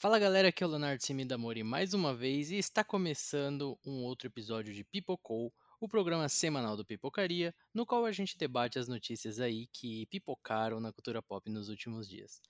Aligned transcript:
Fala 0.00 0.16
galera, 0.16 0.46
aqui 0.46 0.62
é 0.62 0.66
o 0.66 0.70
Leonardo 0.70 1.04
Semidamori 1.04 1.64
mais 1.64 1.92
uma 1.92 2.14
vez 2.14 2.52
e 2.52 2.56
está 2.56 2.84
começando 2.84 3.76
um 3.84 4.04
outro 4.04 4.28
episódio 4.28 4.72
de 4.72 4.84
Pipocou, 4.84 5.52
o 5.80 5.88
programa 5.88 6.28
semanal 6.28 6.76
do 6.76 6.84
Pipocaria, 6.84 7.52
no 7.74 7.84
qual 7.84 8.04
a 8.04 8.12
gente 8.12 8.38
debate 8.38 8.78
as 8.78 8.86
notícias 8.86 9.40
aí 9.40 9.66
que 9.72 10.06
pipocaram 10.06 10.78
na 10.78 10.92
cultura 10.92 11.20
pop 11.20 11.50
nos 11.50 11.68
últimos 11.68 12.08
dias. 12.08 12.40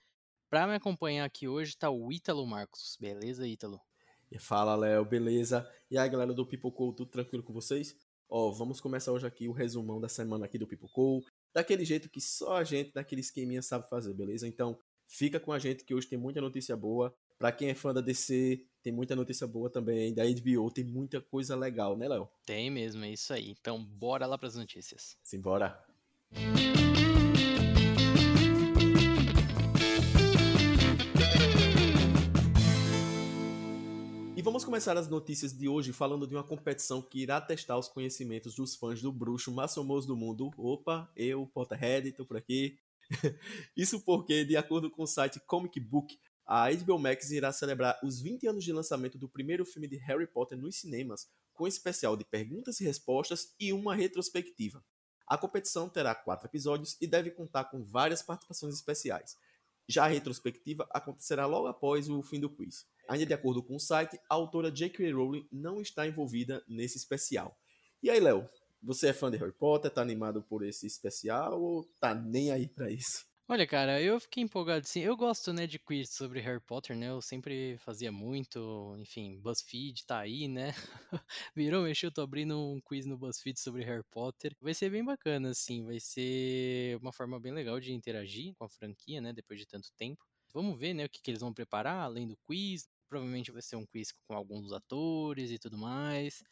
Para 0.51 0.67
me 0.67 0.75
acompanhar 0.75 1.25
aqui 1.25 1.49
hoje 1.49 1.71
está 1.71 1.89
o 1.89 2.13
Ítalo 2.13 2.47
Marcos, 2.47 2.99
beleza 3.01 3.49
Ítalo? 3.49 3.81
E 4.31 4.39
fala 4.39 4.77
Léo, 4.77 5.07
beleza? 5.07 5.67
E 5.91 5.97
aí 5.97 6.07
galera 6.07 6.35
do 6.35 6.45
Pipocou, 6.45 6.93
tudo 6.93 7.11
tranquilo 7.11 7.43
com 7.43 7.55
vocês? 7.55 7.97
Ó, 8.29 8.51
vamos 8.51 8.79
começar 8.79 9.11
hoje 9.11 9.27
aqui 9.27 9.49
o 9.49 9.53
resumão 9.53 9.99
da 9.99 10.09
semana 10.11 10.45
aqui 10.45 10.59
do 10.59 10.67
Pipocou, 10.67 11.25
daquele 11.55 11.87
jeito 11.87 12.11
que 12.11 12.21
só 12.21 12.59
a 12.59 12.65
gente 12.65 12.93
daquele 12.93 13.23
esqueminha 13.23 13.63
sabe 13.63 13.89
fazer, 13.89 14.13
beleza? 14.13 14.47
Então 14.47 14.79
fica 15.07 15.41
com 15.41 15.51
a 15.51 15.59
gente 15.59 15.83
que 15.83 15.95
hoje 15.95 16.09
tem 16.09 16.19
muita 16.19 16.43
notícia 16.43 16.77
boa. 16.77 17.17
Pra 17.39 17.53
quem 17.53 17.69
é 17.69 17.75
fã 17.75 17.95
da 17.95 18.01
DC, 18.01 18.61
tem 18.83 18.93
muita 18.93 19.15
notícia 19.15 19.47
boa 19.47 19.71
também. 19.71 20.13
Da 20.13 20.25
HBO 20.25 20.73
tem 20.73 20.83
muita 20.83 21.21
coisa 21.21 21.55
legal, 21.55 21.97
né, 21.97 22.09
Léo? 22.09 22.29
Tem 22.45 22.69
mesmo, 22.69 23.05
é 23.05 23.13
isso 23.13 23.33
aí. 23.33 23.55
Então 23.61 23.83
bora 23.85 24.27
lá 24.27 24.37
pras 24.37 24.57
notícias. 24.57 25.17
Simbora. 25.23 25.81
E 34.37 34.43
vamos 34.43 34.65
começar 34.65 34.97
as 34.97 35.09
notícias 35.09 35.57
de 35.57 35.69
hoje 35.69 35.93
falando 35.93 36.27
de 36.27 36.35
uma 36.35 36.43
competição 36.43 37.01
que 37.01 37.23
irá 37.23 37.41
testar 37.41 37.79
os 37.79 37.87
conhecimentos 37.87 38.57
dos 38.57 38.75
fãs 38.75 39.01
do 39.01 39.13
bruxo 39.13 39.53
mais 39.53 39.73
famoso 39.73 40.09
do 40.09 40.17
mundo. 40.17 40.51
Opa, 40.57 41.09
eu, 41.15 41.47
Potterhead, 41.47 42.11
tô 42.11 42.25
por 42.25 42.37
aqui. 42.37 42.77
Isso 43.77 44.01
porque, 44.01 44.45
de 44.45 44.57
acordo 44.57 44.91
com 44.91 45.05
o 45.05 45.07
site 45.07 45.41
Comic 45.47 45.79
Book, 45.79 46.19
a 46.49 46.73
HBO 46.73 46.99
Max 46.99 47.31
irá 47.31 47.53
celebrar 47.53 48.01
os 48.03 48.23
20 48.23 48.47
anos 48.47 48.65
de 48.65 48.73
lançamento 48.73 49.19
do 49.19 49.29
primeiro 49.29 49.67
filme 49.67 49.87
de 49.87 49.99
Harry 49.99 50.27
Potter 50.27 50.57
nos 50.57 50.77
cinemas, 50.77 51.29
com 51.53 51.65
um 51.65 51.67
especial 51.67 52.17
de 52.17 52.25
perguntas 52.25 52.81
e 52.81 52.85
respostas 52.85 53.55
e 53.61 53.71
uma 53.71 53.95
retrospectiva. 53.95 54.83
A 55.27 55.37
competição 55.37 55.91
terá 55.91 56.15
quatro 56.15 56.49
episódios 56.49 56.97
e 57.03 57.07
deve 57.07 57.31
contar 57.31 57.65
com 57.65 57.85
várias 57.85 58.23
participações 58.23 58.75
especiais. 58.75 59.37
Já 59.87 60.07
a 60.07 60.09
retrospectiva 60.09 60.89
acontecerá 60.91 61.45
logo 61.45 61.67
após 61.67 62.09
o 62.09 62.23
fim 62.23 62.41
do 62.41 62.49
quiz. 62.49 62.87
Ainda 63.11 63.27
de 63.27 63.35
acordo 63.35 63.63
com 63.63 63.77
o 63.77 63.81
site, 63.81 64.19
a 64.29 64.35
autora 64.35 64.73
J.K. 64.73 65.13
Rowling 65.13 65.47
não 65.53 65.83
está 65.83 66.07
envolvida 66.07 66.65
nesse 66.67 66.97
especial. 66.97 67.55
E 68.03 68.09
aí, 68.09 68.21
Léo, 68.21 68.49
você 68.83 69.09
é 69.09 69.13
fã 69.13 69.31
de 69.31 69.37
Harry 69.37 69.53
Potter? 69.53 69.91
Tá 69.91 70.01
animado 70.01 70.43
por 70.43 70.65
esse 70.65 70.87
especial 70.87 71.61
ou 71.61 71.85
tá 72.01 72.15
nem 72.15 72.51
aí 72.51 72.69
para 72.69 72.91
isso? 72.91 73.27
Olha, 73.51 73.67
cara, 73.67 74.01
eu 74.03 74.21
fiquei 74.21 74.43
empolgado 74.43 74.87
sim. 74.87 75.01
Eu 75.01 75.17
gosto, 75.17 75.53
né, 75.55 75.67
de 75.67 75.79
quiz 75.79 76.11
sobre 76.11 76.39
Harry 76.41 76.61
Potter, 76.61 76.95
né? 76.97 77.09
Eu 77.09 77.23
sempre 77.23 77.79
fazia 77.79 78.13
muito, 78.13 78.95
enfim, 78.99 79.41
BuzzFeed 79.41 80.05
tá 80.05 80.19
aí, 80.19 80.47
né? 80.49 80.73
Virou, 81.57 81.83
mexeu, 81.85 82.13
tô 82.13 82.21
abrindo 82.21 82.59
um 82.61 82.79
quiz 82.81 83.07
no 83.07 83.17
BuzzFeed 83.17 83.59
sobre 83.59 83.85
Harry 83.85 84.05
Potter. 84.11 84.55
Vai 84.61 84.75
ser 84.75 84.91
bem 84.91 85.03
bacana, 85.05 85.51
assim, 85.51 85.83
vai 85.85 85.99
ser 85.99 86.99
uma 87.01 87.11
forma 87.13 87.41
bem 87.41 87.53
legal 87.53 87.81
de 87.81 87.93
interagir 87.93 88.55
com 88.59 88.65
a 88.65 88.69
franquia, 88.69 89.21
né, 89.21 89.33
depois 89.33 89.59
de 89.59 89.67
tanto 89.67 89.89
tempo. 89.97 90.25
Vamos 90.53 90.79
ver, 90.79 90.93
né, 90.93 91.07
o 91.07 91.09
que, 91.11 91.21
que 91.23 91.31
eles 91.31 91.41
vão 91.41 91.53
preparar 91.55 92.03
além 92.05 92.27
do 92.29 92.37
quiz. 92.47 92.87
Provavelmente 93.09 93.51
vai 93.51 93.63
ser 93.63 93.77
um 93.77 93.87
quiz 93.87 94.13
com 94.27 94.35
alguns 94.37 94.73
atores 94.73 95.51
e 95.51 95.59
tudo 95.59 95.79
mais, 95.79 96.43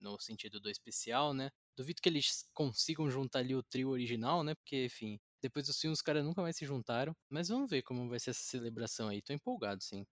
no 0.00 0.18
sentido 0.18 0.58
do 0.60 0.70
especial, 0.70 1.34
né? 1.34 1.50
Duvido 1.76 2.00
que 2.00 2.08
eles 2.08 2.44
consigam 2.54 3.10
juntar 3.10 3.40
ali 3.40 3.54
o 3.54 3.62
trio 3.62 3.90
original, 3.90 4.42
né? 4.42 4.54
Porque, 4.54 4.86
enfim, 4.86 5.18
depois 5.42 5.66
dos 5.66 5.78
filmes 5.78 5.98
os 5.98 6.02
caras 6.02 6.24
nunca 6.24 6.42
mais 6.42 6.56
se 6.56 6.64
juntaram. 6.64 7.14
Mas 7.28 7.48
vamos 7.48 7.70
ver 7.70 7.82
como 7.82 8.08
vai 8.08 8.18
ser 8.18 8.30
essa 8.30 8.42
celebração 8.42 9.08
aí. 9.08 9.22
Tô 9.22 9.32
empolgado, 9.32 9.82
sim. 9.82 10.06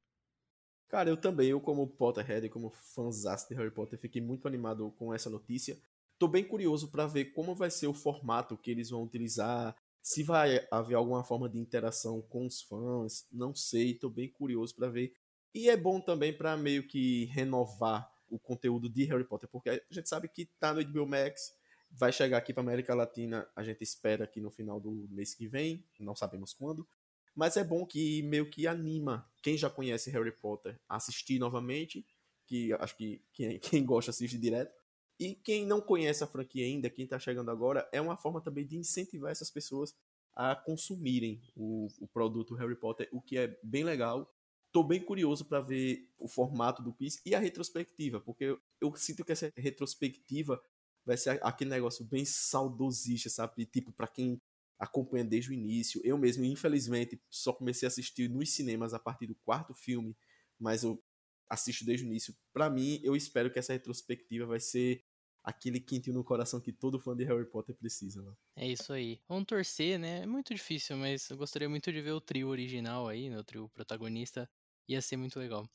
Cara, 0.88 1.10
eu 1.10 1.16
também, 1.16 1.48
eu 1.48 1.60
como 1.60 1.86
Potterhead, 1.86 2.48
como 2.48 2.70
fãzasse 2.70 3.48
de 3.48 3.54
Harry 3.54 3.70
Potter, 3.70 3.98
fiquei 3.98 4.20
muito 4.20 4.46
animado 4.46 4.92
com 4.98 5.12
essa 5.12 5.28
notícia. 5.28 5.76
Tô 6.18 6.28
bem 6.28 6.44
curioso 6.44 6.90
para 6.90 7.06
ver 7.06 7.26
como 7.32 7.54
vai 7.54 7.70
ser 7.70 7.86
o 7.86 7.94
formato 7.94 8.56
que 8.56 8.70
eles 8.70 8.90
vão 8.90 9.02
utilizar, 9.02 9.74
se 10.00 10.22
vai 10.22 10.64
haver 10.70 10.94
alguma 10.94 11.24
forma 11.24 11.48
de 11.48 11.58
interação 11.58 12.20
com 12.22 12.46
os 12.46 12.60
fãs, 12.62 13.26
não 13.32 13.54
sei, 13.54 13.94
tô 13.94 14.10
bem 14.10 14.28
curioso 14.28 14.74
para 14.74 14.88
ver. 14.88 15.14
E 15.54 15.70
é 15.70 15.76
bom 15.76 16.00
também 16.00 16.32
para 16.36 16.56
meio 16.56 16.86
que 16.86 17.24
renovar 17.26 18.12
o 18.28 18.38
conteúdo 18.38 18.88
de 18.88 19.04
Harry 19.04 19.24
Potter, 19.24 19.48
porque 19.48 19.70
a 19.70 19.80
gente 19.90 20.08
sabe 20.08 20.28
que 20.28 20.46
tá 20.60 20.74
no 20.74 20.80
HBO 20.84 21.06
Max, 21.06 21.54
vai 21.96 22.12
chegar 22.12 22.38
aqui 22.38 22.52
para 22.52 22.62
América 22.62 22.94
Latina, 22.94 23.48
a 23.54 23.62
gente 23.62 23.82
espera 23.82 24.26
que 24.26 24.40
no 24.40 24.50
final 24.50 24.80
do 24.80 25.06
mês 25.10 25.34
que 25.34 25.46
vem, 25.46 25.84
não 25.98 26.14
sabemos 26.14 26.52
quando. 26.52 26.86
Mas 27.34 27.56
é 27.56 27.64
bom 27.64 27.84
que 27.84 28.22
meio 28.22 28.48
que 28.48 28.66
anima 28.66 29.28
quem 29.42 29.56
já 29.56 29.68
conhece 29.68 30.10
Harry 30.10 30.32
Potter 30.32 30.78
a 30.88 30.96
assistir 30.96 31.38
novamente, 31.38 32.06
que 32.46 32.72
acho 32.74 32.96
que 32.96 33.22
quem, 33.32 33.58
quem 33.60 33.84
gosta 33.84 34.10
assiste 34.10 34.38
direto. 34.38 34.74
E 35.18 35.34
quem 35.34 35.64
não 35.64 35.80
conhece 35.80 36.24
a 36.24 36.26
franquia 36.26 36.64
ainda, 36.64 36.90
quem 36.90 37.04
está 37.04 37.18
chegando 37.18 37.50
agora, 37.50 37.88
é 37.92 38.00
uma 38.00 38.16
forma 38.16 38.40
também 38.40 38.66
de 38.66 38.76
incentivar 38.76 39.30
essas 39.30 39.50
pessoas 39.50 39.94
a 40.34 40.56
consumirem 40.56 41.40
o, 41.54 41.86
o 42.00 42.08
produto 42.08 42.54
Harry 42.54 42.74
Potter, 42.74 43.08
o 43.12 43.20
que 43.20 43.38
é 43.38 43.56
bem 43.62 43.84
legal. 43.84 44.28
Tô 44.72 44.82
bem 44.82 45.00
curioso 45.00 45.44
para 45.44 45.60
ver 45.60 46.10
o 46.18 46.26
formato 46.26 46.82
do 46.82 46.92
quiz 46.92 47.20
e 47.24 47.32
a 47.32 47.38
retrospectiva, 47.38 48.20
porque 48.20 48.58
eu 48.80 48.96
sinto 48.96 49.24
que 49.24 49.30
essa 49.30 49.52
retrospectiva 49.56 50.60
vai 51.04 51.16
ser 51.16 51.38
aquele 51.42 51.70
negócio 51.70 52.04
bem 52.04 52.24
saudosista, 52.24 53.28
sabe? 53.28 53.66
Tipo, 53.66 53.92
para 53.92 54.06
quem 54.06 54.40
acompanha 54.78 55.24
desde 55.24 55.50
o 55.50 55.54
início. 55.54 56.00
Eu 56.04 56.18
mesmo, 56.18 56.44
infelizmente, 56.44 57.20
só 57.30 57.52
comecei 57.52 57.86
a 57.86 57.88
assistir 57.88 58.28
nos 58.28 58.50
cinemas 58.50 58.94
a 58.94 58.98
partir 58.98 59.26
do 59.26 59.34
quarto 59.34 59.74
filme, 59.74 60.16
mas 60.58 60.82
eu 60.82 61.02
assisto 61.48 61.84
desde 61.84 62.04
o 62.04 62.08
início. 62.08 62.34
Para 62.52 62.70
mim, 62.70 63.00
eu 63.02 63.14
espero 63.14 63.50
que 63.50 63.58
essa 63.58 63.72
retrospectiva 63.72 64.46
vai 64.46 64.60
ser 64.60 65.04
aquele 65.42 65.78
quentinho 65.78 66.16
no 66.16 66.24
coração 66.24 66.60
que 66.60 66.72
todo 66.72 66.98
fã 66.98 67.14
de 67.14 67.24
Harry 67.24 67.44
Potter 67.44 67.74
precisa. 67.74 68.22
Né? 68.22 68.32
É 68.56 68.66
isso 68.66 68.92
aí. 68.92 69.20
Vamos 69.28 69.44
torcer, 69.44 69.98
né? 69.98 70.22
É 70.22 70.26
muito 70.26 70.54
difícil, 70.54 70.96
mas 70.96 71.28
eu 71.28 71.36
gostaria 71.36 71.68
muito 71.68 71.92
de 71.92 72.00
ver 72.00 72.12
o 72.12 72.20
trio 72.20 72.48
original 72.48 73.08
aí, 73.08 73.28
né? 73.28 73.38
o 73.38 73.44
trio 73.44 73.68
protagonista. 73.68 74.48
Ia 74.88 75.00
ser 75.00 75.16
muito 75.16 75.38
legal. 75.38 75.68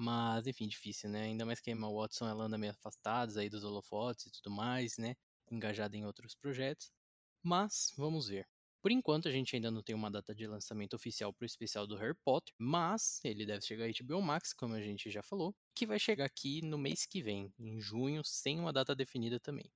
Mas, 0.00 0.46
enfim, 0.46 0.68
difícil, 0.68 1.10
né? 1.10 1.22
Ainda 1.22 1.44
mais 1.44 1.60
que 1.60 1.70
a 1.70 1.72
Emma 1.72 1.92
Watson 1.92 2.28
ela 2.28 2.44
anda 2.44 2.56
meio 2.56 2.70
afastada 2.70 3.40
aí 3.40 3.50
dos 3.50 3.64
holofotes 3.64 4.26
e 4.26 4.30
tudo 4.30 4.48
mais, 4.48 4.96
né? 4.96 5.16
Engajada 5.50 5.96
em 5.96 6.04
outros 6.04 6.36
projetos. 6.36 6.92
Mas, 7.42 7.92
vamos 7.96 8.28
ver. 8.28 8.46
Por 8.80 8.92
enquanto, 8.92 9.26
a 9.26 9.32
gente 9.32 9.56
ainda 9.56 9.72
não 9.72 9.82
tem 9.82 9.96
uma 9.96 10.08
data 10.08 10.32
de 10.32 10.46
lançamento 10.46 10.94
oficial 10.94 11.32
para 11.32 11.44
o 11.44 11.46
especial 11.46 11.84
do 11.84 11.96
Harry 11.96 12.16
Potter, 12.24 12.54
mas 12.56 13.18
ele 13.24 13.44
deve 13.44 13.64
chegar 13.64 13.86
a 13.86 13.88
HBO 13.88 14.22
Max, 14.22 14.52
como 14.52 14.74
a 14.74 14.80
gente 14.80 15.10
já 15.10 15.20
falou, 15.20 15.52
que 15.74 15.84
vai 15.84 15.98
chegar 15.98 16.26
aqui 16.26 16.62
no 16.62 16.78
mês 16.78 17.04
que 17.04 17.20
vem, 17.20 17.52
em 17.58 17.80
junho, 17.80 18.22
sem 18.22 18.60
uma 18.60 18.72
data 18.72 18.94
definida 18.94 19.40
também. 19.40 19.68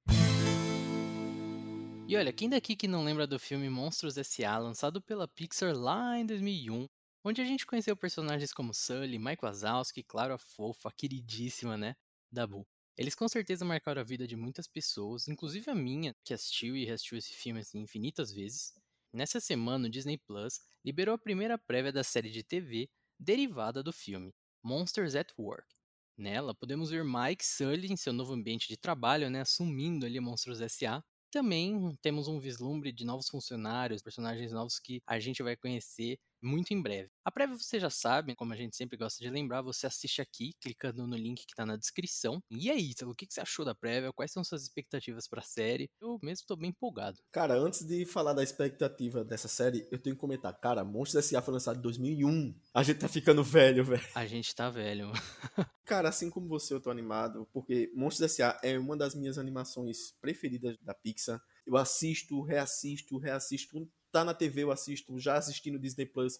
E 2.06 2.16
olha, 2.16 2.32
quem 2.32 2.48
daqui 2.48 2.76
que 2.76 2.86
não 2.86 3.02
lembra 3.02 3.26
do 3.26 3.40
filme 3.40 3.68
Monstros 3.68 4.16
S.A., 4.16 4.56
lançado 4.56 5.02
pela 5.02 5.26
Pixar 5.26 5.76
lá 5.76 6.16
em 6.16 6.24
2001, 6.24 6.86
onde 7.24 7.40
a 7.40 7.44
gente 7.44 7.66
conheceu 7.66 7.96
personagens 7.96 8.52
como 8.52 8.74
Sully, 8.74 9.18
Mike 9.18 9.44
Wazowski, 9.44 10.02
claro, 10.02 10.34
a 10.34 10.38
fofa, 10.38 10.88
a 10.88 10.92
queridíssima, 10.92 11.76
né, 11.76 11.96
da 12.30 12.46
Boo. 12.46 12.66
Eles 12.96 13.14
com 13.14 13.28
certeza 13.28 13.64
marcaram 13.64 14.00
a 14.00 14.04
vida 14.04 14.26
de 14.26 14.36
muitas 14.36 14.66
pessoas, 14.66 15.28
inclusive 15.28 15.70
a 15.70 15.74
minha, 15.74 16.14
que 16.24 16.34
assistiu 16.34 16.76
e 16.76 16.84
reassistiu 16.84 17.18
esse 17.18 17.32
filme 17.32 17.60
assim, 17.60 17.80
infinitas 17.80 18.32
vezes. 18.32 18.74
Nessa 19.12 19.40
semana, 19.40 19.86
o 19.88 19.90
Disney 19.90 20.18
Plus 20.18 20.60
liberou 20.84 21.14
a 21.14 21.18
primeira 21.18 21.58
prévia 21.58 21.92
da 21.92 22.04
série 22.04 22.30
de 22.30 22.42
TV 22.42 22.90
derivada 23.18 23.82
do 23.82 23.92
filme, 23.92 24.34
Monsters 24.62 25.14
at 25.14 25.32
Work. 25.38 25.74
Nela, 26.16 26.54
podemos 26.54 26.90
ver 26.90 27.04
Mike 27.04 27.44
Sully 27.44 27.92
em 27.92 27.96
seu 27.96 28.12
novo 28.12 28.32
ambiente 28.32 28.68
de 28.68 28.76
trabalho, 28.76 29.30
né, 29.30 29.40
assumindo 29.42 30.06
ali 30.06 30.18
Monstros 30.20 30.60
S.A., 30.60 31.02
também 31.30 31.96
temos 32.02 32.28
um 32.28 32.38
vislumbre 32.38 32.92
de 32.92 33.04
novos 33.06 33.28
funcionários, 33.28 34.02
personagens 34.02 34.52
novos 34.52 34.78
que 34.78 35.02
a 35.06 35.18
gente 35.18 35.42
vai 35.42 35.56
conhecer 35.56 36.18
muito 36.42 36.72
em 36.74 36.82
breve. 36.82 37.11
A 37.24 37.30
prévia 37.30 37.56
você 37.56 37.78
já 37.78 37.88
sabe, 37.88 38.34
como 38.34 38.52
a 38.52 38.56
gente 38.56 38.76
sempre 38.76 38.96
gosta 38.96 39.22
de 39.22 39.30
lembrar, 39.30 39.62
você 39.62 39.86
assiste 39.86 40.20
aqui, 40.20 40.54
clicando 40.60 41.06
no 41.06 41.16
link 41.16 41.46
que 41.46 41.52
está 41.52 41.64
na 41.64 41.76
descrição. 41.76 42.42
E 42.50 42.68
aí, 42.68 42.92
o 43.04 43.14
que 43.14 43.28
você 43.30 43.40
achou 43.40 43.64
da 43.64 43.76
prévia? 43.76 44.12
Quais 44.12 44.32
são 44.32 44.42
suas 44.42 44.62
expectativas 44.62 45.28
para 45.28 45.38
a 45.38 45.44
série? 45.44 45.88
Eu 46.00 46.18
mesmo 46.20 46.42
estou 46.42 46.56
bem 46.56 46.70
empolgado. 46.70 47.18
Cara, 47.30 47.54
antes 47.54 47.86
de 47.86 48.04
falar 48.04 48.32
da 48.32 48.42
expectativa 48.42 49.24
dessa 49.24 49.46
série, 49.46 49.86
eu 49.92 50.00
tenho 50.00 50.16
que 50.16 50.20
comentar. 50.20 50.52
Cara, 50.58 50.82
Monstros 50.82 51.24
S.A. 51.24 51.40
foi 51.40 51.54
lançado 51.54 51.78
em 51.78 51.82
2001. 51.82 52.54
A 52.74 52.82
gente 52.82 52.98
tá 52.98 53.08
ficando 53.08 53.44
velho, 53.44 53.84
velho. 53.84 54.08
A 54.16 54.26
gente 54.26 54.52
tá 54.52 54.68
velho. 54.68 55.12
Cara, 55.86 56.08
assim 56.08 56.28
como 56.28 56.48
você, 56.48 56.74
eu 56.74 56.80
tô 56.80 56.90
animado, 56.90 57.48
porque 57.52 57.92
Monstros 57.94 58.32
S.A. 58.32 58.58
é 58.64 58.76
uma 58.76 58.96
das 58.96 59.14
minhas 59.14 59.38
animações 59.38 60.10
preferidas 60.20 60.76
da 60.80 60.92
Pixar. 60.92 61.40
Eu 61.64 61.76
assisto, 61.76 62.42
reassisto, 62.42 63.16
reassisto 63.16 63.88
tá 64.12 64.24
na 64.24 64.34
TV, 64.34 64.62
eu 64.62 64.70
assisto, 64.70 65.18
já 65.18 65.36
assisti 65.36 65.70
no 65.70 65.78
Disney 65.78 66.04
Plus 66.04 66.38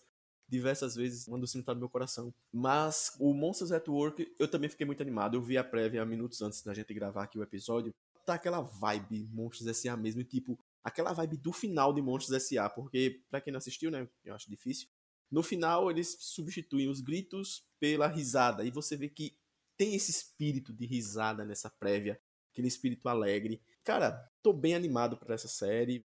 diversas 0.53 0.95
vezes, 0.95 1.25
quando 1.25 1.45
o 1.45 1.63
tá 1.63 1.73
no 1.73 1.81
meu 1.81 1.89
coração. 1.89 2.33
Mas 2.53 3.17
o 3.19 3.33
Monsters 3.33 3.73
at 3.73 3.89
Work, 3.89 4.35
eu 4.39 4.47
também 4.47 4.69
fiquei 4.69 4.85
muito 4.85 5.01
animado. 5.01 5.35
Eu 5.35 5.43
vi 5.43 5.57
a 5.57 5.65
prévia 5.65 6.05
minutos 6.05 6.43
antes 6.43 6.63
da 6.63 6.75
gente 6.75 6.93
gravar 6.93 7.23
aqui 7.25 7.39
o 7.39 7.43
episódio. 7.43 7.95
Tá 8.27 8.35
aquela 8.35 8.61
vibe 8.61 9.27
Monstros 9.33 9.67
S.A. 9.67 9.97
mesmo, 9.97 10.23
tipo, 10.23 10.59
aquela 10.85 11.15
vibe 11.15 11.39
do 11.39 11.53
final 11.53 11.93
de 11.95 12.03
Monstros 12.03 12.37
S.A., 12.37 12.69
porque, 12.69 13.23
pra 13.31 13.41
quem 13.41 13.51
não 13.51 13.59
assistiu, 13.59 13.91
né, 13.91 14.07
eu 14.25 14.35
acho 14.35 14.51
difícil, 14.51 14.89
No 15.33 15.43
final, 15.43 15.91
eles 15.91 16.19
substituem 16.21 16.91
os 16.91 17.01
gritos 17.01 17.65
pela 17.81 18.07
risada. 18.07 18.63
E 18.67 18.71
você 18.71 18.95
vê 18.95 19.09
que 19.09 19.35
tem 19.79 19.95
esse 19.95 20.11
espírito 20.11 20.75
de 20.75 20.85
risada 20.85 21.43
nessa 21.47 21.71
prévia, 21.71 22.21
aquele 22.53 22.69
espírito 22.69 23.09
alegre. 23.09 23.63
Cara, 23.83 24.31
tô 24.43 24.53
bem 24.53 24.75
animado 24.75 25.17
para 25.17 25.35
essa 25.35 25.49
série. 25.49 26.05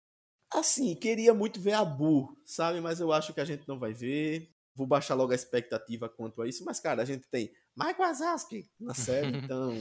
Assim, 0.53 0.95
queria 0.95 1.33
muito 1.33 1.61
ver 1.61 1.73
a 1.73 1.85
Bu, 1.85 2.37
sabe? 2.45 2.81
Mas 2.81 2.99
eu 2.99 3.11
acho 3.11 3.33
que 3.33 3.39
a 3.39 3.45
gente 3.45 3.67
não 3.67 3.79
vai 3.79 3.93
ver. 3.93 4.49
Vou 4.75 4.85
baixar 4.87 5.15
logo 5.15 5.31
a 5.31 5.35
expectativa 5.35 6.09
quanto 6.09 6.41
a 6.41 6.47
isso. 6.47 6.65
Mas, 6.65 6.79
cara, 6.79 7.01
a 7.01 7.05
gente 7.05 7.27
tem 7.29 7.53
Mike 7.75 7.99
Wazowski 7.99 8.69
na 8.79 8.93
série, 8.93 9.31
então 9.37 9.73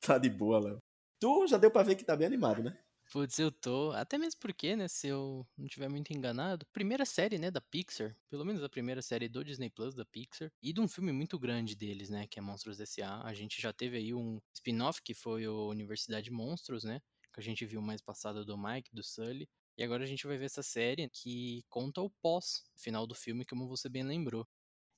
tá 0.00 0.18
de 0.18 0.30
boa, 0.30 0.60
Léo. 0.60 0.78
Tu 1.20 1.46
já 1.46 1.58
deu 1.58 1.70
pra 1.70 1.82
ver 1.82 1.96
que 1.96 2.04
tá 2.04 2.16
bem 2.16 2.26
animado, 2.26 2.62
né? 2.62 2.76
Putz, 3.12 3.38
eu 3.38 3.52
tô. 3.52 3.92
Até 3.92 4.16
mesmo 4.16 4.40
porque, 4.40 4.74
né, 4.74 4.88
se 4.88 5.08
eu 5.08 5.46
não 5.56 5.66
tiver 5.68 5.88
muito 5.88 6.12
enganado, 6.12 6.64
primeira 6.72 7.04
série, 7.04 7.36
né, 7.38 7.50
da 7.50 7.60
Pixar, 7.60 8.16
pelo 8.30 8.44
menos 8.44 8.62
a 8.62 8.68
primeira 8.68 9.02
série 9.02 9.28
do 9.28 9.44
Disney 9.44 9.68
Plus 9.68 9.94
da 9.94 10.04
Pixar, 10.04 10.50
e 10.62 10.72
de 10.72 10.80
um 10.80 10.88
filme 10.88 11.12
muito 11.12 11.38
grande 11.38 11.76
deles, 11.76 12.08
né, 12.08 12.26
que 12.26 12.38
é 12.38 12.42
Monstros 12.42 12.80
S.A. 12.80 13.22
A 13.22 13.34
gente 13.34 13.60
já 13.60 13.72
teve 13.72 13.98
aí 13.98 14.14
um 14.14 14.40
spin-off 14.54 15.02
que 15.02 15.12
foi 15.14 15.46
o 15.46 15.68
Universidade 15.68 16.30
Monstros, 16.30 16.84
né, 16.84 17.00
que 17.32 17.40
a 17.40 17.42
gente 17.42 17.66
viu 17.66 17.82
mais 17.82 18.00
passado 18.00 18.46
do 18.46 18.56
Mike, 18.56 18.90
do 18.94 19.02
Sully. 19.02 19.46
E 19.78 19.82
agora 19.84 20.04
a 20.04 20.06
gente 20.06 20.26
vai 20.26 20.36
ver 20.38 20.46
essa 20.46 20.62
série 20.62 21.08
que 21.10 21.64
conta 21.68 22.00
o 22.02 22.10
pós 22.22 22.64
final 22.76 23.06
do 23.06 23.14
filme, 23.14 23.44
como 23.44 23.68
você 23.68 23.88
bem 23.88 24.02
lembrou. 24.04 24.46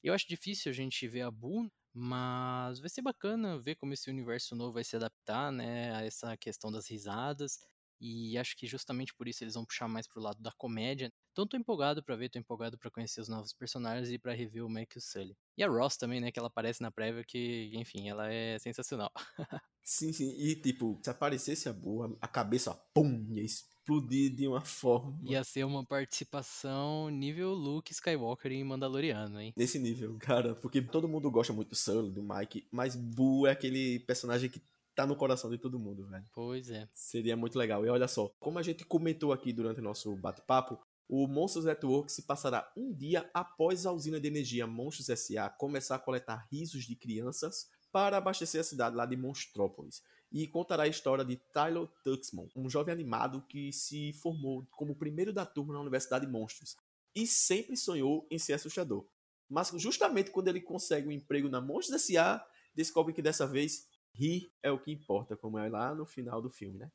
Eu 0.02 0.14
acho 0.14 0.26
difícil 0.28 0.70
a 0.70 0.74
gente 0.74 1.08
ver 1.08 1.22
a 1.22 1.30
Boone 1.30 1.70
mas 1.96 2.80
vai 2.80 2.88
ser 2.90 3.02
bacana 3.02 3.58
ver 3.58 3.76
como 3.76 3.92
esse 3.94 4.10
universo 4.10 4.56
novo 4.56 4.72
vai 4.74 4.84
se 4.84 4.96
adaptar, 4.96 5.52
né, 5.52 5.94
a 5.94 6.02
essa 6.04 6.36
questão 6.36 6.70
das 6.72 6.88
risadas. 6.88 7.58
E 8.06 8.36
acho 8.36 8.54
que 8.54 8.66
justamente 8.66 9.14
por 9.14 9.26
isso 9.26 9.42
eles 9.42 9.54
vão 9.54 9.64
puxar 9.64 9.88
mais 9.88 10.06
pro 10.06 10.20
lado 10.20 10.42
da 10.42 10.52
comédia. 10.52 11.10
Então 11.32 11.46
tô 11.46 11.56
empolgado 11.56 12.02
para 12.02 12.14
ver, 12.14 12.28
tô 12.28 12.38
empolgado 12.38 12.76
para 12.76 12.90
conhecer 12.90 13.18
os 13.22 13.30
novos 13.30 13.54
personagens 13.54 14.10
e 14.10 14.18
para 14.18 14.34
rever 14.34 14.62
o 14.62 14.68
Mac 14.68 14.94
e 14.94 14.98
o 14.98 15.00
Sully. 15.00 15.34
E 15.56 15.64
a 15.64 15.68
Ross 15.68 15.96
também, 15.96 16.20
né, 16.20 16.30
que 16.30 16.38
ela 16.38 16.48
aparece 16.48 16.82
na 16.82 16.90
prévia 16.90 17.24
que, 17.24 17.70
enfim, 17.72 18.10
ela 18.10 18.30
é 18.30 18.58
sensacional. 18.58 19.10
sim, 19.82 20.12
sim. 20.12 20.34
E 20.36 20.54
tipo, 20.54 21.00
se 21.02 21.08
aparecesse 21.08 21.66
a 21.66 21.72
boa, 21.72 22.14
a 22.20 22.28
cabeça, 22.28 22.74
pum, 22.92 23.26
ia 23.30 23.42
explodir 23.42 24.34
de 24.34 24.46
uma 24.46 24.60
forma. 24.60 25.18
Ia 25.24 25.42
ser 25.42 25.64
uma 25.64 25.82
participação 25.82 27.08
nível 27.08 27.54
Luke 27.54 27.90
Skywalker 27.90 28.52
em 28.52 28.64
Mandaloriano, 28.64 29.40
hein? 29.40 29.54
Nesse 29.56 29.78
nível, 29.78 30.14
cara, 30.20 30.54
porque 30.54 30.82
todo 30.82 31.08
mundo 31.08 31.30
gosta 31.30 31.54
muito 31.54 31.70
do 31.70 31.76
Sully, 31.76 32.10
do 32.10 32.22
Mike, 32.22 32.68
mas 32.70 32.94
Boo 32.94 33.46
é 33.46 33.52
aquele 33.52 34.00
personagem 34.00 34.50
que 34.50 34.60
tá 34.94 35.06
no 35.06 35.16
coração 35.16 35.50
de 35.50 35.58
todo 35.58 35.78
mundo, 35.78 36.06
velho. 36.06 36.24
Pois 36.32 36.70
é. 36.70 36.88
Seria 36.92 37.36
muito 37.36 37.58
legal. 37.58 37.84
E 37.84 37.88
olha 37.88 38.08
só, 38.08 38.28
como 38.38 38.58
a 38.58 38.62
gente 38.62 38.84
comentou 38.84 39.32
aqui 39.32 39.52
durante 39.52 39.80
o 39.80 39.84
nosso 39.84 40.14
bate-papo, 40.16 40.78
o 41.08 41.26
Monstros 41.26 41.64
Network 41.64 42.10
se 42.10 42.22
passará 42.22 42.70
um 42.76 42.92
dia 42.92 43.28
após 43.34 43.84
a 43.84 43.92
usina 43.92 44.18
de 44.18 44.26
energia 44.26 44.66
Monstros 44.66 45.08
S.A. 45.08 45.50
começar 45.50 45.96
a 45.96 45.98
coletar 45.98 46.46
risos 46.50 46.84
de 46.84 46.96
crianças 46.96 47.68
para 47.92 48.16
abastecer 48.16 48.60
a 48.60 48.64
cidade 48.64 48.96
lá 48.96 49.06
de 49.06 49.16
Monstrópolis. 49.16 50.02
E 50.32 50.48
contará 50.48 50.84
a 50.84 50.88
história 50.88 51.24
de 51.24 51.36
Tyler 51.52 51.86
Tuxman, 52.02 52.48
um 52.56 52.68
jovem 52.68 52.92
animado 52.92 53.44
que 53.48 53.72
se 53.72 54.12
formou 54.14 54.66
como 54.72 54.96
primeiro 54.96 55.32
da 55.32 55.46
turma 55.46 55.74
na 55.74 55.80
Universidade 55.80 56.26
de 56.26 56.32
Monstros 56.32 56.76
e 57.14 57.26
sempre 57.26 57.76
sonhou 57.76 58.26
em 58.30 58.38
ser 58.38 58.54
assustador. 58.54 59.06
Mas 59.48 59.70
justamente 59.76 60.30
quando 60.30 60.48
ele 60.48 60.60
consegue 60.60 61.06
um 61.06 61.12
emprego 61.12 61.48
na 61.48 61.60
Monstros 61.60 62.02
S.A., 62.02 62.44
descobre 62.74 63.12
que 63.12 63.22
dessa 63.22 63.46
vez 63.46 63.86
rir 64.14 64.50
é 64.62 64.70
o 64.70 64.78
que 64.78 64.92
importa, 64.92 65.36
como 65.36 65.58
é 65.58 65.68
lá 65.68 65.94
no 65.94 66.06
final 66.06 66.40
do 66.40 66.48
filme, 66.48 66.78
né? 66.78 66.90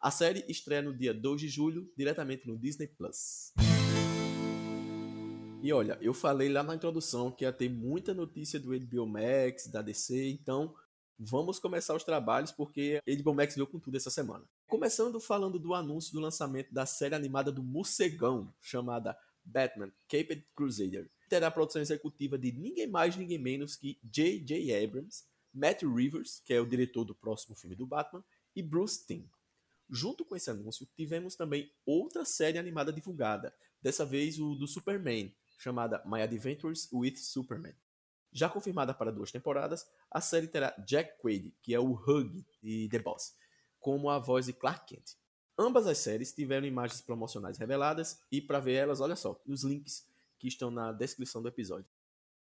A 0.00 0.10
série 0.10 0.44
estreia 0.48 0.82
no 0.82 0.94
dia 0.94 1.14
2 1.14 1.40
de 1.40 1.48
julho, 1.48 1.90
diretamente 1.96 2.46
no 2.46 2.58
Disney 2.58 2.88
Plus. 2.88 3.52
E 5.62 5.72
olha, 5.72 5.96
eu 6.02 6.12
falei 6.12 6.50
lá 6.50 6.62
na 6.62 6.74
introdução 6.74 7.30
que 7.30 7.44
ia 7.44 7.52
ter 7.52 7.70
muita 7.70 8.12
notícia 8.12 8.60
do 8.60 8.78
HBO 8.78 9.06
Max, 9.06 9.66
da 9.66 9.80
DC, 9.80 10.28
então 10.28 10.74
vamos 11.18 11.58
começar 11.58 11.94
os 11.94 12.04
trabalhos 12.04 12.52
porque 12.52 13.00
HBO 13.06 13.32
Max 13.34 13.54
veio 13.54 13.66
com 13.66 13.78
tudo 13.78 13.96
essa 13.96 14.10
semana. 14.10 14.44
Começando 14.66 15.18
falando 15.18 15.58
do 15.58 15.72
anúncio 15.72 16.12
do 16.12 16.20
lançamento 16.20 16.74
da 16.74 16.84
série 16.84 17.14
animada 17.14 17.50
do 17.50 17.62
Morcegão, 17.62 18.52
chamada 18.60 19.16
Batman 19.42 19.90
Caped 20.06 20.44
Crusader. 20.54 21.10
Terá 21.30 21.46
a 21.46 21.50
produção 21.50 21.80
executiva 21.80 22.36
de 22.36 22.52
ninguém 22.52 22.86
mais, 22.86 23.16
ninguém 23.16 23.38
menos 23.38 23.74
que 23.74 23.98
J.J. 24.02 24.84
Abrams, 24.84 25.24
Matt 25.54 25.82
Rivers, 25.82 26.42
que 26.44 26.52
é 26.52 26.60
o 26.60 26.66
diretor 26.66 27.04
do 27.04 27.14
próximo 27.14 27.54
filme 27.54 27.76
do 27.76 27.86
Batman, 27.86 28.24
e 28.56 28.62
Bruce 28.62 29.06
Timm. 29.06 29.24
Junto 29.88 30.24
com 30.24 30.34
esse 30.34 30.50
anúncio, 30.50 30.88
tivemos 30.96 31.36
também 31.36 31.70
outra 31.86 32.24
série 32.24 32.58
animada 32.58 32.92
divulgada, 32.92 33.54
dessa 33.80 34.04
vez 34.04 34.40
o 34.40 34.54
do 34.54 34.66
Superman, 34.66 35.32
chamada 35.58 36.02
My 36.04 36.22
Adventures 36.22 36.88
with 36.92 37.16
Superman. 37.16 37.74
Já 38.32 38.48
confirmada 38.48 38.92
para 38.92 39.12
duas 39.12 39.30
temporadas, 39.30 39.86
a 40.10 40.20
série 40.20 40.48
terá 40.48 40.74
Jack 40.84 41.20
Quaid, 41.22 41.54
que 41.62 41.72
é 41.72 41.78
o 41.78 41.92
Hug 41.92 42.44
de 42.60 42.88
The 42.88 42.98
Boss, 42.98 43.36
como 43.78 44.10
a 44.10 44.18
voz 44.18 44.46
de 44.46 44.52
Clark 44.52 44.86
Kent. 44.86 45.12
Ambas 45.56 45.86
as 45.86 45.98
séries 45.98 46.32
tiveram 46.32 46.66
imagens 46.66 47.00
promocionais 47.00 47.58
reveladas 47.58 48.20
e 48.32 48.40
para 48.40 48.58
ver 48.58 48.74
elas, 48.74 49.00
olha 49.00 49.14
só, 49.14 49.40
nos 49.46 49.62
links 49.62 50.04
que 50.38 50.48
estão 50.48 50.70
na 50.70 50.90
descrição 50.90 51.40
do 51.40 51.48
episódio. 51.48 51.88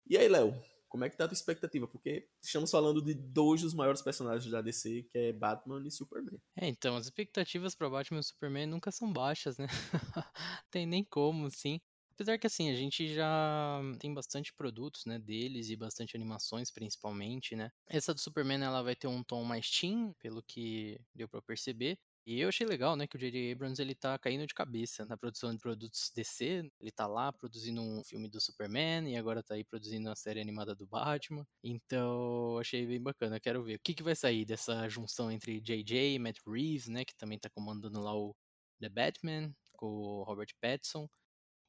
E 0.07 0.17
aí, 0.17 0.29
Léo, 0.29 0.55
como 0.91 1.05
é 1.05 1.09
que 1.09 1.15
tá 1.15 1.23
a 1.23 1.27
tua 1.29 1.33
expectativa? 1.33 1.88
Porque 1.88 2.27
estamos 2.41 2.69
falando 2.69 3.01
de 3.01 3.13
dois 3.13 3.61
dos 3.61 3.73
maiores 3.73 4.01
personagens 4.01 4.51
da 4.51 4.61
DC, 4.61 5.03
que 5.09 5.17
é 5.17 5.31
Batman 5.31 5.81
e 5.88 5.89
Superman. 5.89 6.38
É, 6.57 6.67
então, 6.67 6.97
as 6.97 7.05
expectativas 7.05 7.73
para 7.73 7.89
Batman 7.89 8.19
e 8.19 8.23
Superman 8.23 8.67
nunca 8.67 8.91
são 8.91 9.11
baixas, 9.11 9.57
né? 9.57 9.67
tem 10.69 10.85
nem 10.85 11.01
como, 11.05 11.49
sim. 11.49 11.79
Apesar 12.13 12.38
que 12.38 12.45
assim, 12.45 12.69
a 12.69 12.75
gente 12.75 13.15
já 13.15 13.79
tem 13.99 14.13
bastante 14.13 14.53
produtos, 14.53 15.05
né, 15.05 15.17
deles 15.17 15.69
e 15.69 15.77
bastante 15.77 16.15
animações, 16.15 16.69
principalmente, 16.69 17.55
né? 17.55 17.71
Essa 17.87 18.13
do 18.13 18.19
Superman, 18.19 18.61
ela 18.61 18.83
vai 18.83 18.95
ter 18.95 19.07
um 19.07 19.23
tom 19.23 19.45
mais 19.45 19.71
teen, 19.71 20.13
pelo 20.19 20.44
que 20.44 20.99
deu 21.15 21.29
para 21.29 21.41
perceber. 21.41 21.97
E 22.25 22.39
eu 22.39 22.50
achei 22.50 22.68
legal, 22.68 22.95
né, 22.95 23.07
que 23.07 23.15
o 23.15 23.19
J.J. 23.19 23.51
Abrams 23.51 23.81
ele 23.81 23.95
tá 23.95 24.18
caindo 24.19 24.45
de 24.45 24.53
cabeça 24.53 25.06
na 25.06 25.18
produção 25.18 25.51
de 25.51 25.59
produtos 25.59 26.12
DC. 26.15 26.69
Ele 26.79 26.91
tá 26.91 27.07
lá 27.07 27.33
produzindo 27.33 27.81
um 27.81 28.03
filme 28.03 28.29
do 28.29 28.39
Superman 28.39 29.12
e 29.12 29.18
agora 29.18 29.41
tá 29.41 29.56
aí 29.56 29.63
produzindo 29.63 30.09
a 30.09 30.15
série 30.15 30.39
animada 30.39 30.75
do 30.75 30.85
Batman. 30.85 31.45
Então, 31.63 32.57
achei 32.59 32.85
bem 32.85 33.01
bacana. 33.01 33.39
Quero 33.39 33.63
ver 33.63 33.75
o 33.75 33.79
que, 33.83 33.95
que 33.95 34.03
vai 34.03 34.15
sair 34.15 34.45
dessa 34.45 34.88
junção 34.88 35.31
entre 35.31 35.59
J.J. 35.59 36.13
e 36.13 36.19
Matt 36.19 36.38
Reeves, 36.45 36.88
né, 36.88 37.03
que 37.03 37.15
também 37.15 37.39
tá 37.39 37.50
comandando 37.50 38.00
lá 38.00 38.15
o 38.15 38.35
The 38.79 38.89
Batman 38.89 39.51
com 39.73 39.88
o 39.88 40.23
Robert 40.23 40.50
Pattinson. 40.62 41.09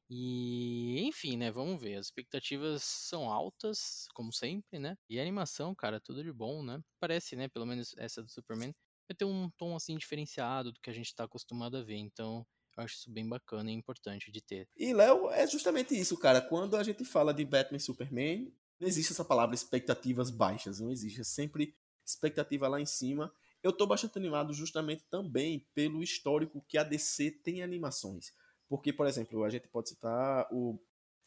E, 0.09 1.01
enfim, 1.07 1.37
né, 1.37 1.51
vamos 1.51 1.81
ver. 1.81 1.95
As 1.95 2.07
expectativas 2.07 2.83
são 2.83 3.31
altas, 3.31 4.07
como 4.13 4.31
sempre, 4.31 4.77
né? 4.79 4.95
E 5.09 5.19
a 5.19 5.21
animação, 5.23 5.73
cara, 5.73 5.99
tudo 5.99 6.23
de 6.23 6.31
bom, 6.31 6.63
né? 6.63 6.79
Parece, 6.99 7.35
né, 7.35 7.47
pelo 7.47 7.65
menos 7.65 7.95
essa 7.97 8.21
do 8.21 8.29
Superman, 8.29 8.73
vai 9.07 9.15
ter 9.15 9.25
um 9.25 9.49
tom 9.57 9.75
assim 9.75 9.97
diferenciado 9.97 10.71
do 10.71 10.79
que 10.79 10.89
a 10.89 10.93
gente 10.93 11.07
está 11.07 11.23
acostumado 11.23 11.77
a 11.77 11.83
ver. 11.83 11.97
Então, 11.97 12.45
eu 12.77 12.83
acho 12.83 12.95
isso 12.95 13.11
bem 13.11 13.27
bacana 13.27 13.71
e 13.71 13.73
importante 13.73 14.31
de 14.31 14.41
ter. 14.41 14.67
E 14.75 14.93
Léo, 14.93 15.29
é 15.29 15.45
justamente 15.47 15.97
isso, 15.97 16.17
cara. 16.17 16.41
Quando 16.41 16.75
a 16.75 16.83
gente 16.83 17.05
fala 17.05 17.33
de 17.33 17.45
Batman 17.45 17.77
e 17.77 17.79
Superman, 17.79 18.53
não 18.79 18.87
existe 18.87 19.11
essa 19.11 19.23
palavra 19.23 19.55
expectativas 19.55 20.29
baixas, 20.29 20.79
não 20.79 20.91
existe. 20.91 21.21
É 21.21 21.23
sempre 21.23 21.75
expectativa 22.05 22.67
lá 22.67 22.81
em 22.81 22.85
cima. 22.85 23.33
Eu 23.61 23.71
tô 23.71 23.87
bastante 23.87 24.17
animado 24.17 24.53
justamente 24.53 25.05
também 25.09 25.65
pelo 25.73 26.03
histórico 26.03 26.63
que 26.67 26.77
a 26.77 26.83
DC 26.83 27.31
tem 27.43 27.59
em 27.59 27.63
animações. 27.63 28.33
Porque, 28.67 28.91
por 28.91 29.07
exemplo, 29.07 29.43
a 29.43 29.49
gente 29.49 29.67
pode 29.67 29.89
citar 29.89 30.47
o 30.51 30.79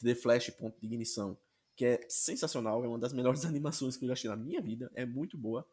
The 0.03 0.15
Flash 0.15 0.51
Ponto 0.51 0.79
de 0.79 0.87
Ignição, 0.87 1.39
que 1.75 1.85
é 1.85 2.01
sensacional, 2.09 2.85
é 2.85 2.89
uma 2.89 2.99
das 2.99 3.13
melhores 3.13 3.45
animações 3.47 3.97
que 3.97 4.05
eu 4.05 4.09
já 4.09 4.13
assisti 4.15 4.29
na 4.29 4.37
minha 4.37 4.61
vida, 4.61 4.91
é 4.95 5.07
muito 5.07 5.39
boa. 5.39 5.67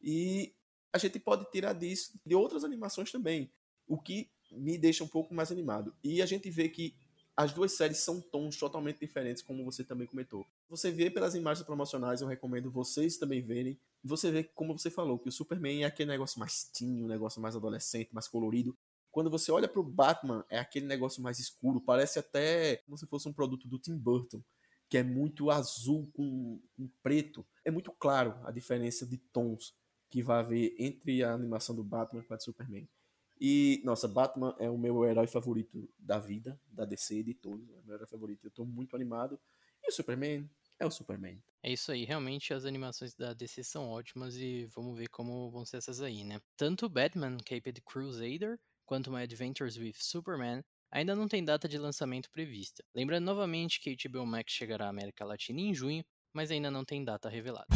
E 0.00 0.54
a 0.92 0.98
gente 0.98 1.18
pode 1.18 1.50
tirar 1.50 1.72
disso 1.72 2.18
de 2.24 2.34
outras 2.34 2.64
animações 2.64 3.10
também, 3.10 3.50
o 3.86 3.98
que 3.98 4.30
me 4.50 4.76
deixa 4.76 5.04
um 5.04 5.08
pouco 5.08 5.34
mais 5.34 5.52
animado. 5.52 5.94
E 6.02 6.20
a 6.20 6.26
gente 6.26 6.50
vê 6.50 6.68
que 6.68 6.94
as 7.36 7.52
duas 7.52 7.72
séries 7.72 7.98
são 7.98 8.20
tons 8.20 8.56
totalmente 8.56 8.98
diferentes, 8.98 9.42
como 9.42 9.64
você 9.64 9.82
também 9.82 10.06
comentou. 10.06 10.46
Você 10.68 10.90
vê 10.90 11.10
pelas 11.10 11.34
imagens 11.34 11.64
promocionais, 11.64 12.20
eu 12.20 12.28
recomendo 12.28 12.70
vocês 12.70 13.16
também 13.16 13.40
verem. 13.40 13.78
Você 14.04 14.30
vê, 14.30 14.44
como 14.44 14.76
você 14.76 14.90
falou, 14.90 15.18
que 15.18 15.28
o 15.28 15.32
Superman 15.32 15.82
é 15.82 15.86
aquele 15.86 16.10
negócio 16.10 16.38
mais 16.38 16.64
teen, 16.64 17.02
um 17.02 17.06
negócio 17.06 17.40
mais 17.40 17.56
adolescente, 17.56 18.12
mais 18.12 18.28
colorido. 18.28 18.76
Quando 19.10 19.30
você 19.30 19.50
olha 19.50 19.68
pro 19.68 19.82
Batman, 19.82 20.44
é 20.50 20.58
aquele 20.58 20.86
negócio 20.86 21.22
mais 21.22 21.38
escuro, 21.38 21.80
parece 21.80 22.18
até 22.18 22.76
como 22.84 22.96
se 22.96 23.06
fosse 23.06 23.28
um 23.28 23.32
produto 23.32 23.66
do 23.66 23.78
Tim 23.78 23.96
Burton, 23.96 24.42
que 24.88 24.98
é 24.98 25.02
muito 25.02 25.50
azul 25.50 26.10
com, 26.12 26.60
com 26.76 26.90
preto. 27.02 27.46
É 27.64 27.70
muito 27.70 27.90
claro 27.92 28.34
a 28.44 28.50
diferença 28.50 29.06
de 29.06 29.16
tons 29.16 29.74
que 30.10 30.22
vai 30.22 30.40
haver 30.40 30.74
entre 30.78 31.22
a 31.22 31.32
animação 31.32 31.74
do 31.74 31.84
Batman 31.84 32.22
com 32.22 32.34
a 32.34 32.36
de 32.36 32.44
Superman. 32.44 32.88
E, 33.40 33.80
nossa, 33.84 34.06
Batman 34.06 34.54
é 34.58 34.68
o 34.68 34.76
meu 34.76 35.02
herói 35.04 35.26
favorito 35.26 35.88
da 35.98 36.18
vida, 36.18 36.60
da 36.66 36.84
DC, 36.84 37.22
de 37.22 37.32
todos. 37.32 37.70
É 37.70 37.78
o 37.78 37.84
meu 37.84 37.94
herói 37.94 38.06
favorito. 38.06 38.44
Eu 38.44 38.50
tô 38.50 38.66
muito 38.66 38.94
animado. 38.94 39.40
E 39.82 39.88
o 39.88 39.92
Superman 39.92 40.46
é 40.78 40.84
o 40.84 40.90
Superman. 40.90 41.42
É 41.62 41.72
isso 41.72 41.92
aí, 41.92 42.04
realmente 42.04 42.52
as 42.52 42.64
animações 42.64 43.14
da 43.14 43.32
DC 43.32 43.64
são 43.64 43.88
ótimas 43.88 44.36
e 44.36 44.66
vamos 44.74 44.98
ver 44.98 45.08
como 45.08 45.50
vão 45.50 45.64
ser 45.64 45.78
essas 45.78 46.00
aí, 46.00 46.24
né? 46.24 46.40
Tanto 46.56 46.88
Batman 46.88 47.36
Caped 47.38 47.80
Crusader 47.82 48.58
quanto 48.86 49.10
My 49.10 49.22
Adventures 49.22 49.76
with 49.76 49.94
Superman 49.96 50.62
ainda 50.90 51.14
não 51.14 51.28
tem 51.28 51.44
data 51.44 51.68
de 51.68 51.78
lançamento 51.78 52.30
prevista. 52.30 52.82
Lembrando 52.94 53.24
novamente 53.24 53.78
que 53.78 53.96
HBO 54.08 54.26
Max 54.26 54.52
chegará 54.52 54.86
à 54.86 54.88
América 54.88 55.24
Latina 55.24 55.60
em 55.60 55.74
junho, 55.74 56.04
mas 56.32 56.50
ainda 56.50 56.70
não 56.70 56.84
tem 56.84 57.04
data 57.04 57.28
revelada. 57.28 57.66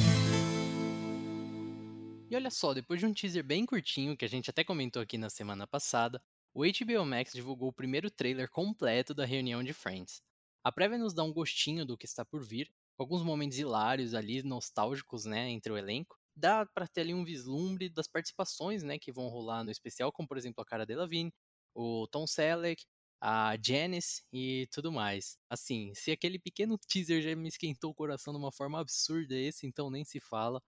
E 2.34 2.36
olha 2.36 2.50
só, 2.50 2.74
depois 2.74 2.98
de 2.98 3.06
um 3.06 3.14
teaser 3.14 3.44
bem 3.44 3.64
curtinho, 3.64 4.16
que 4.16 4.24
a 4.24 4.28
gente 4.28 4.50
até 4.50 4.64
comentou 4.64 5.00
aqui 5.00 5.16
na 5.16 5.30
semana 5.30 5.68
passada, 5.68 6.20
o 6.52 6.64
HBO 6.64 7.06
Max 7.06 7.32
divulgou 7.32 7.68
o 7.68 7.72
primeiro 7.72 8.10
trailer 8.10 8.50
completo 8.50 9.14
da 9.14 9.24
reunião 9.24 9.62
de 9.62 9.72
Friends. 9.72 10.20
A 10.64 10.72
prévia 10.72 10.98
nos 10.98 11.14
dá 11.14 11.22
um 11.22 11.32
gostinho 11.32 11.86
do 11.86 11.96
que 11.96 12.06
está 12.06 12.24
por 12.24 12.44
vir, 12.44 12.68
alguns 12.98 13.22
momentos 13.22 13.56
hilários 13.56 14.14
ali, 14.14 14.42
nostálgicos, 14.42 15.24
né, 15.24 15.48
entre 15.48 15.72
o 15.72 15.78
elenco. 15.78 16.18
Dá 16.34 16.66
para 16.66 16.88
ter 16.88 17.02
ali 17.02 17.14
um 17.14 17.24
vislumbre 17.24 17.88
das 17.88 18.08
participações, 18.08 18.82
né, 18.82 18.98
que 18.98 19.12
vão 19.12 19.28
rolar 19.28 19.62
no 19.62 19.70
especial, 19.70 20.10
como 20.10 20.26
por 20.26 20.36
exemplo 20.36 20.60
a 20.60 20.66
cara 20.66 20.84
Delevingne, 20.84 21.32
o 21.72 22.08
Tom 22.08 22.26
Selleck, 22.26 22.84
a 23.20 23.56
Janice 23.64 24.24
e 24.32 24.66
tudo 24.72 24.90
mais. 24.90 25.38
Assim, 25.48 25.92
se 25.94 26.10
aquele 26.10 26.40
pequeno 26.40 26.76
teaser 26.78 27.22
já 27.22 27.36
me 27.36 27.46
esquentou 27.46 27.92
o 27.92 27.94
coração 27.94 28.32
de 28.34 28.40
uma 28.40 28.50
forma 28.50 28.80
absurda, 28.80 29.36
esse 29.36 29.68
então 29.68 29.88
nem 29.88 30.04
se 30.04 30.18
fala. 30.18 30.60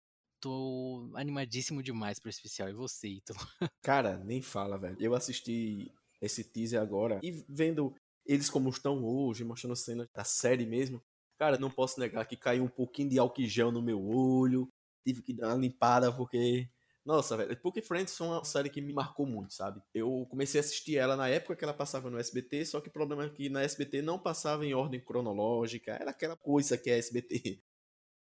Tô 0.46 1.10
animadíssimo 1.14 1.82
demais 1.82 2.20
pro 2.20 2.30
especial. 2.30 2.68
E 2.68 2.72
você, 2.72 3.08
Ítalo? 3.08 3.40
Cara, 3.82 4.16
nem 4.18 4.40
fala, 4.40 4.78
velho. 4.78 4.96
Eu 5.00 5.12
assisti 5.12 5.90
esse 6.22 6.44
teaser 6.44 6.80
agora 6.80 7.18
e 7.20 7.44
vendo 7.48 7.92
eles 8.24 8.48
como 8.48 8.68
estão 8.68 9.04
hoje, 9.04 9.42
mostrando 9.42 9.74
cena 9.74 10.08
da 10.14 10.22
série 10.22 10.64
mesmo. 10.64 11.02
Cara, 11.36 11.58
não 11.58 11.68
posso 11.68 11.98
negar 11.98 12.24
que 12.26 12.36
caiu 12.36 12.62
um 12.62 12.68
pouquinho 12.68 13.08
de 13.08 13.18
álcool 13.18 13.42
gel 13.42 13.72
no 13.72 13.82
meu 13.82 14.00
olho. 14.00 14.68
Tive 15.04 15.20
que 15.20 15.34
dar 15.34 15.48
uma 15.48 15.56
limpada 15.56 16.12
porque. 16.12 16.68
Nossa, 17.04 17.36
velho. 17.36 17.60
Porque 17.60 17.82
Friends 17.82 18.16
foi 18.16 18.28
uma 18.28 18.44
série 18.44 18.70
que 18.70 18.80
me 18.80 18.92
marcou 18.92 19.26
muito, 19.26 19.52
sabe? 19.52 19.82
Eu 19.92 20.28
comecei 20.30 20.60
a 20.60 20.62
assistir 20.62 20.96
ela 20.96 21.16
na 21.16 21.28
época 21.28 21.56
que 21.56 21.64
ela 21.64 21.74
passava 21.74 22.08
no 22.08 22.20
SBT, 22.20 22.66
só 22.66 22.80
que 22.80 22.88
o 22.88 22.92
problema 22.92 23.24
é 23.24 23.30
que 23.30 23.48
na 23.48 23.62
SBT 23.64 24.00
não 24.00 24.16
passava 24.16 24.64
em 24.64 24.74
ordem 24.74 25.00
cronológica. 25.00 25.90
Era 26.00 26.12
aquela 26.12 26.36
coisa 26.36 26.78
que 26.78 26.88
é 26.88 26.98
SBT. 26.98 27.60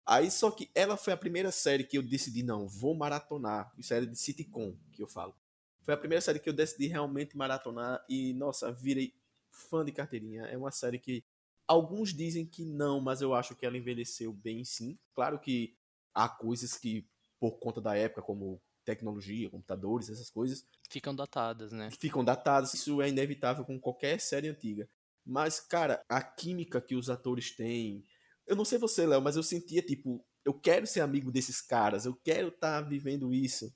Aí 0.07 0.31
só 0.31 0.51
que 0.51 0.71
ela 0.75 0.97
foi 0.97 1.13
a 1.13 1.17
primeira 1.17 1.51
série 1.51 1.85
que 1.85 1.97
eu 1.97 2.03
decidi, 2.03 2.43
não, 2.43 2.69
vou 2.69 2.95
maratonar. 2.95 3.73
Série 3.81 4.07
de 4.07 4.19
sitcom, 4.19 4.77
que 4.93 5.03
eu 5.03 5.09
falo. 5.09 5.35
Foi 5.83 5.95
a 5.95 5.97
primeira 5.97 6.21
série 6.21 6.39
que 6.39 6.49
eu 6.49 6.53
decidi 6.53 6.87
realmente 6.87 7.37
maratonar 7.37 8.05
e, 8.09 8.33
nossa, 8.35 8.73
virei 8.73 9.15
fã 9.51 9.85
de 9.85 9.93
carteirinha. 9.93 10.45
É 10.45 10.57
uma 10.57 10.71
série 10.71 10.99
que 10.99 11.25
alguns 11.67 12.13
dizem 12.13 12.47
que 12.47 12.65
não, 12.65 13.01
mas 13.01 13.21
eu 13.23 13.35
acho 13.35 13.55
que 13.55 13.65
ela 13.65 13.77
envelheceu 13.77 14.33
bem 14.33 14.65
sim. 14.65 14.99
Claro 15.15 15.39
que 15.39 15.77
há 16.15 16.29
coisas 16.29 16.77
que, 16.77 17.07
por 17.39 17.59
conta 17.59 17.81
da 17.81 17.97
época, 17.97 18.23
como 18.23 18.61
tecnologia, 18.85 19.51
computadores, 19.51 20.11
essas 20.11 20.31
coisas. 20.31 20.67
Ficam 20.91 21.15
datadas, 21.15 21.73
né? 21.73 21.91
Ficam 21.99 22.25
datadas. 22.25 22.75
Isso 22.75 23.01
é 23.01 23.09
inevitável 23.09 23.65
com 23.65 23.81
qualquer 23.81 24.21
série 24.21 24.49
antiga. 24.49 24.89
Mas, 25.25 25.59
cara, 25.59 26.05
a 26.09 26.23
química 26.23 26.81
que 26.81 26.95
os 26.95 27.09
atores 27.09 27.51
têm, 27.51 28.05
eu 28.47 28.57
não 28.57 28.65
sei 28.65 28.79
você, 28.79 29.07
Léo, 29.07 29.23
mas 29.23 29.37
eu 29.37 29.43
sentia, 29.43 29.83
tipo, 29.83 30.25
eu 30.45 30.53
quero 30.53 30.87
ser 30.87 31.01
amigo 31.01 31.33
desses 31.33 31.61
caras, 31.61 32.05
eu 32.05 32.15
quero 32.15 32.49
estar 32.49 32.83
tá 32.83 32.89
vivendo 32.89 33.33
isso. 33.33 33.73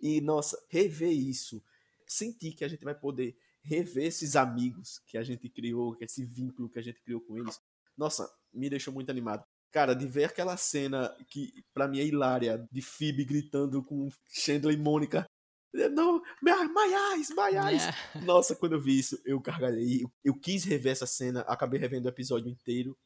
E, 0.00 0.20
nossa, 0.20 0.58
rever 0.68 1.12
isso, 1.12 1.62
sentir 2.06 2.52
que 2.52 2.64
a 2.64 2.68
gente 2.68 2.84
vai 2.84 2.94
poder 2.94 3.36
rever 3.62 4.06
esses 4.06 4.36
amigos 4.36 5.00
que 5.06 5.18
a 5.18 5.22
gente 5.22 5.48
criou, 5.48 5.96
esse 6.00 6.24
vínculo 6.24 6.68
que 6.68 6.78
a 6.78 6.82
gente 6.82 7.00
criou 7.02 7.20
com 7.20 7.36
eles, 7.36 7.60
nossa, 7.96 8.30
me 8.52 8.70
deixou 8.70 8.92
muito 8.92 9.10
animado. 9.10 9.44
Cara, 9.72 9.94
de 9.94 10.06
ver 10.06 10.24
aquela 10.24 10.56
cena 10.56 11.14
que 11.28 11.64
para 11.74 11.88
mim 11.88 11.98
é 11.98 12.04
hilária, 12.04 12.66
de 12.70 12.80
Phoebe 12.80 13.24
gritando 13.24 13.82
com 13.82 14.08
Chandler 14.28 14.74
e 14.74 14.78
Mônica. 14.78 15.26
Não, 15.92 16.22
my 16.42 16.52
eyes, 17.12 17.28
my 17.30 17.58
eyes. 17.58 17.82
É. 18.14 18.20
Nossa, 18.20 18.56
quando 18.56 18.72
eu 18.72 18.80
vi 18.80 18.98
isso, 18.98 19.20
eu 19.26 19.38
gargalhei. 19.40 20.02
Eu, 20.02 20.12
eu 20.24 20.34
quis 20.34 20.64
rever 20.64 20.92
essa 20.92 21.06
cena, 21.06 21.40
acabei 21.42 21.78
revendo 21.78 22.06
o 22.06 22.08
episódio 22.08 22.48
inteiro. 22.48 22.96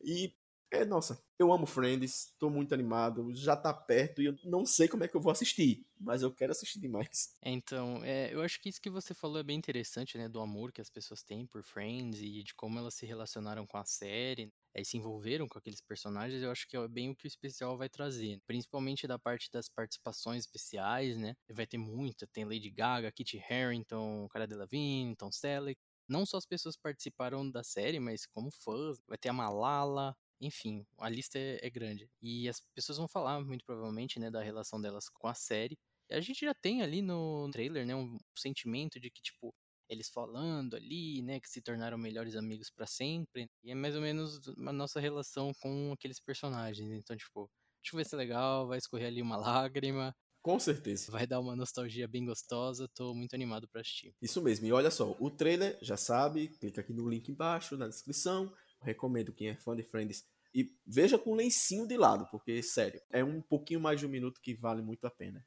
E 0.00 0.34
é, 0.70 0.84
nossa, 0.84 1.22
eu 1.38 1.50
amo 1.50 1.66
Friends, 1.66 2.34
tô 2.38 2.50
muito 2.50 2.74
animado, 2.74 3.34
já 3.34 3.56
tá 3.56 3.72
perto 3.72 4.20
e 4.20 4.26
eu 4.26 4.36
não 4.44 4.66
sei 4.66 4.86
como 4.86 5.02
é 5.02 5.08
que 5.08 5.16
eu 5.16 5.20
vou 5.20 5.32
assistir, 5.32 5.86
mas 5.98 6.20
eu 6.22 6.30
quero 6.30 6.52
assistir 6.52 6.78
demais. 6.78 7.32
Então, 7.42 8.04
é, 8.04 8.32
eu 8.34 8.42
acho 8.42 8.60
que 8.60 8.68
isso 8.68 8.80
que 8.80 8.90
você 8.90 9.14
falou 9.14 9.38
é 9.38 9.42
bem 9.42 9.56
interessante, 9.56 10.18
né, 10.18 10.28
do 10.28 10.40
amor 10.40 10.70
que 10.70 10.80
as 10.80 10.90
pessoas 10.90 11.22
têm 11.22 11.46
por 11.46 11.62
Friends 11.62 12.20
e 12.20 12.42
de 12.42 12.54
como 12.54 12.78
elas 12.78 12.94
se 12.94 13.06
relacionaram 13.06 13.66
com 13.66 13.78
a 13.78 13.84
série, 13.84 14.52
é, 14.74 14.84
se 14.84 14.98
envolveram 14.98 15.48
com 15.48 15.58
aqueles 15.58 15.80
personagens, 15.80 16.42
eu 16.42 16.50
acho 16.50 16.68
que 16.68 16.76
é 16.76 16.88
bem 16.88 17.08
o 17.10 17.16
que 17.16 17.26
o 17.26 17.28
especial 17.28 17.78
vai 17.78 17.88
trazer, 17.88 18.38
principalmente 18.46 19.06
da 19.06 19.18
parte 19.18 19.50
das 19.50 19.68
participações 19.68 20.44
especiais, 20.44 21.16
né, 21.16 21.34
vai 21.50 21.66
ter 21.66 21.78
muita, 21.78 22.26
tem 22.26 22.44
Lady 22.44 22.70
Gaga, 22.70 23.10
Kit 23.10 23.42
Harington, 23.48 24.28
Cara 24.28 24.46
Delevingne, 24.46 25.16
Tom 25.16 25.32
Selleck, 25.32 25.80
não 26.08 26.24
só 26.26 26.36
as 26.38 26.46
pessoas 26.46 26.76
participaram 26.76 27.48
da 27.50 27.62
série, 27.62 28.00
mas 28.00 28.26
como 28.26 28.50
fãs. 28.50 28.98
Vai 29.06 29.18
ter 29.18 29.28
a 29.28 29.32
Malala, 29.32 30.16
enfim, 30.40 30.86
a 30.98 31.08
lista 31.08 31.38
é, 31.38 31.58
é, 31.62 31.70
grande. 31.70 32.10
E 32.22 32.48
as 32.48 32.60
pessoas 32.74 32.98
vão 32.98 33.08
falar, 33.08 33.40
muito 33.44 33.64
provavelmente, 33.64 34.18
né, 34.20 34.30
da 34.30 34.42
relação 34.42 34.80
delas 34.80 35.08
com 35.08 35.28
a 35.28 35.34
série. 35.34 35.78
A 36.10 36.20
gente 36.20 36.40
já 36.44 36.54
tem 36.54 36.82
ali 36.82 37.02
no 37.02 37.48
trailer, 37.52 37.86
né, 37.86 37.94
um 37.94 38.18
sentimento 38.36 38.98
de 39.00 39.10
que, 39.10 39.20
tipo, 39.22 39.54
eles 39.88 40.08
falando 40.10 40.76
ali, 40.76 41.22
né, 41.22 41.40
que 41.40 41.48
se 41.48 41.62
tornaram 41.62 41.98
melhores 41.98 42.36
amigos 42.36 42.70
para 42.70 42.86
sempre. 42.86 43.48
E 43.64 43.70
é 43.70 43.74
mais 43.74 43.94
ou 43.94 44.02
menos 44.02 44.40
a 44.66 44.72
nossa 44.72 45.00
relação 45.00 45.52
com 45.60 45.92
aqueles 45.92 46.20
personagens. 46.20 46.90
Então, 46.92 47.16
tipo, 47.16 47.50
acho 47.82 47.90
que 47.90 47.96
vai 47.96 48.04
ser 48.04 48.16
legal, 48.16 48.66
vai 48.68 48.78
escorrer 48.78 49.08
ali 49.08 49.22
uma 49.22 49.36
lágrima. 49.68 50.14
Com 50.42 50.58
certeza. 50.58 51.10
Vai 51.10 51.26
dar 51.26 51.40
uma 51.40 51.56
nostalgia 51.56 52.08
bem 52.08 52.24
gostosa, 52.24 52.88
tô 52.94 53.14
muito 53.14 53.34
animado 53.34 53.68
para 53.68 53.80
assistir. 53.80 54.14
Isso 54.22 54.40
mesmo, 54.42 54.66
e 54.66 54.72
olha 54.72 54.90
só, 54.90 55.16
o 55.20 55.30
trailer, 55.30 55.78
já 55.82 55.96
sabe, 55.96 56.48
clica 56.48 56.80
aqui 56.80 56.92
no 56.92 57.08
link 57.08 57.28
embaixo, 57.28 57.76
na 57.76 57.88
descrição. 57.88 58.52
Recomendo 58.80 59.32
quem 59.32 59.48
é 59.48 59.56
fã 59.56 59.74
de 59.74 59.82
Friends 59.82 60.24
e 60.54 60.74
veja 60.86 61.18
com 61.18 61.34
lencinho 61.34 61.86
de 61.86 61.96
lado, 61.96 62.26
porque, 62.30 62.62
sério, 62.62 63.00
é 63.10 63.22
um 63.22 63.40
pouquinho 63.40 63.80
mais 63.80 64.00
de 64.00 64.06
um 64.06 64.08
minuto 64.08 64.40
que 64.40 64.54
vale 64.54 64.82
muito 64.82 65.06
a 65.06 65.10
pena. 65.10 65.44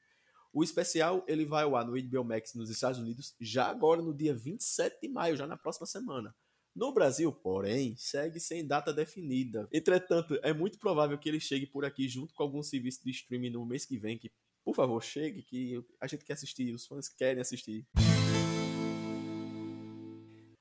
O 0.53 0.63
especial 0.63 1.23
ele 1.27 1.45
vai 1.45 1.63
ao 1.63 1.75
ar 1.75 1.85
no 1.85 1.99
HBO 1.99 2.23
Max 2.23 2.53
nos 2.53 2.69
Estados 2.69 2.99
Unidos 2.99 3.33
já 3.39 3.67
agora 3.67 4.01
no 4.01 4.13
dia 4.13 4.35
27 4.35 4.99
de 5.01 5.07
maio, 5.07 5.37
já 5.37 5.47
na 5.47 5.57
próxima 5.57 5.87
semana. 5.87 6.35
No 6.75 6.93
Brasil, 6.93 7.31
porém, 7.31 7.95
segue 7.97 8.39
sem 8.39 8.65
data 8.65 8.93
definida. 8.93 9.67
Entretanto, 9.71 10.39
é 10.41 10.53
muito 10.53 10.77
provável 10.77 11.17
que 11.17 11.27
ele 11.27 11.39
chegue 11.39 11.65
por 11.65 11.83
aqui 11.83 12.07
junto 12.07 12.33
com 12.33 12.43
algum 12.43 12.63
serviço 12.63 13.03
de 13.03 13.11
streaming 13.11 13.49
no 13.49 13.65
mês 13.65 13.85
que 13.85 13.97
vem, 13.97 14.17
que 14.17 14.31
por 14.63 14.75
favor, 14.75 15.01
chegue 15.03 15.41
que 15.41 15.83
a 15.99 16.07
gente 16.07 16.23
quer 16.23 16.33
assistir, 16.33 16.73
os 16.73 16.85
fãs 16.85 17.09
querem 17.09 17.41
assistir. 17.41 17.85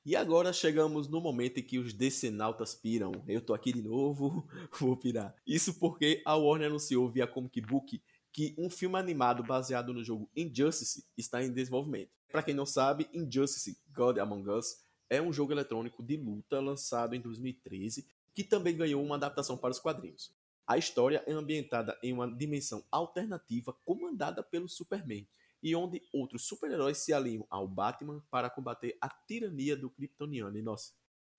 E 0.04 0.16
agora 0.16 0.52
chegamos 0.52 1.09
no 1.09 1.21
momento 1.21 1.59
em 1.59 1.62
que 1.62 1.78
os 1.78 1.92
decenautas 1.92 2.75
piram. 2.75 3.12
Eu 3.28 3.40
tô 3.40 3.52
aqui 3.52 3.73
de 3.73 3.83
novo, 3.83 4.49
vou 4.80 4.97
pirar. 4.97 5.35
Isso 5.47 5.78
porque 5.78 6.23
a 6.25 6.35
Warner 6.35 6.69
anunciou 6.69 7.09
via 7.09 7.26
Comic 7.26 7.61
Book 7.61 8.02
que 8.33 8.54
um 8.57 8.71
filme 8.71 8.99
animado 8.99 9.42
baseado 9.42 9.92
no 9.92 10.02
jogo 10.02 10.30
Injustice 10.35 11.04
está 11.16 11.42
em 11.42 11.52
desenvolvimento. 11.52 12.11
Para 12.30 12.42
quem 12.42 12.54
não 12.54 12.64
sabe, 12.64 13.09
Injustice 13.12 13.78
God 13.92 14.19
Among 14.19 14.49
Us 14.50 14.78
é 15.09 15.21
um 15.21 15.33
jogo 15.33 15.52
eletrônico 15.52 16.02
de 16.02 16.16
luta 16.16 16.61
lançado 16.61 17.14
em 17.14 17.21
2013 17.21 18.07
que 18.35 18.45
também 18.45 18.76
ganhou 18.76 19.02
uma 19.02 19.16
adaptação 19.16 19.57
para 19.57 19.73
os 19.73 19.80
quadrinhos. 19.80 20.33
A 20.71 20.79
história 20.79 21.21
é 21.27 21.33
ambientada 21.33 21.99
em 22.00 22.12
uma 22.12 22.31
dimensão 22.31 22.85
alternativa 22.93 23.73
comandada 23.85 24.41
pelo 24.41 24.69
Superman, 24.69 25.27
e 25.61 25.75
onde 25.75 26.00
outros 26.12 26.47
super-heróis 26.47 26.99
se 26.99 27.12
alinham 27.12 27.45
ao 27.50 27.67
Batman 27.67 28.23
para 28.31 28.49
combater 28.49 28.97
a 29.00 29.09
tirania 29.09 29.77
do 29.77 29.91
Kryptoniano. 29.91 30.57
E 30.57 30.62
nossa, 30.62 30.93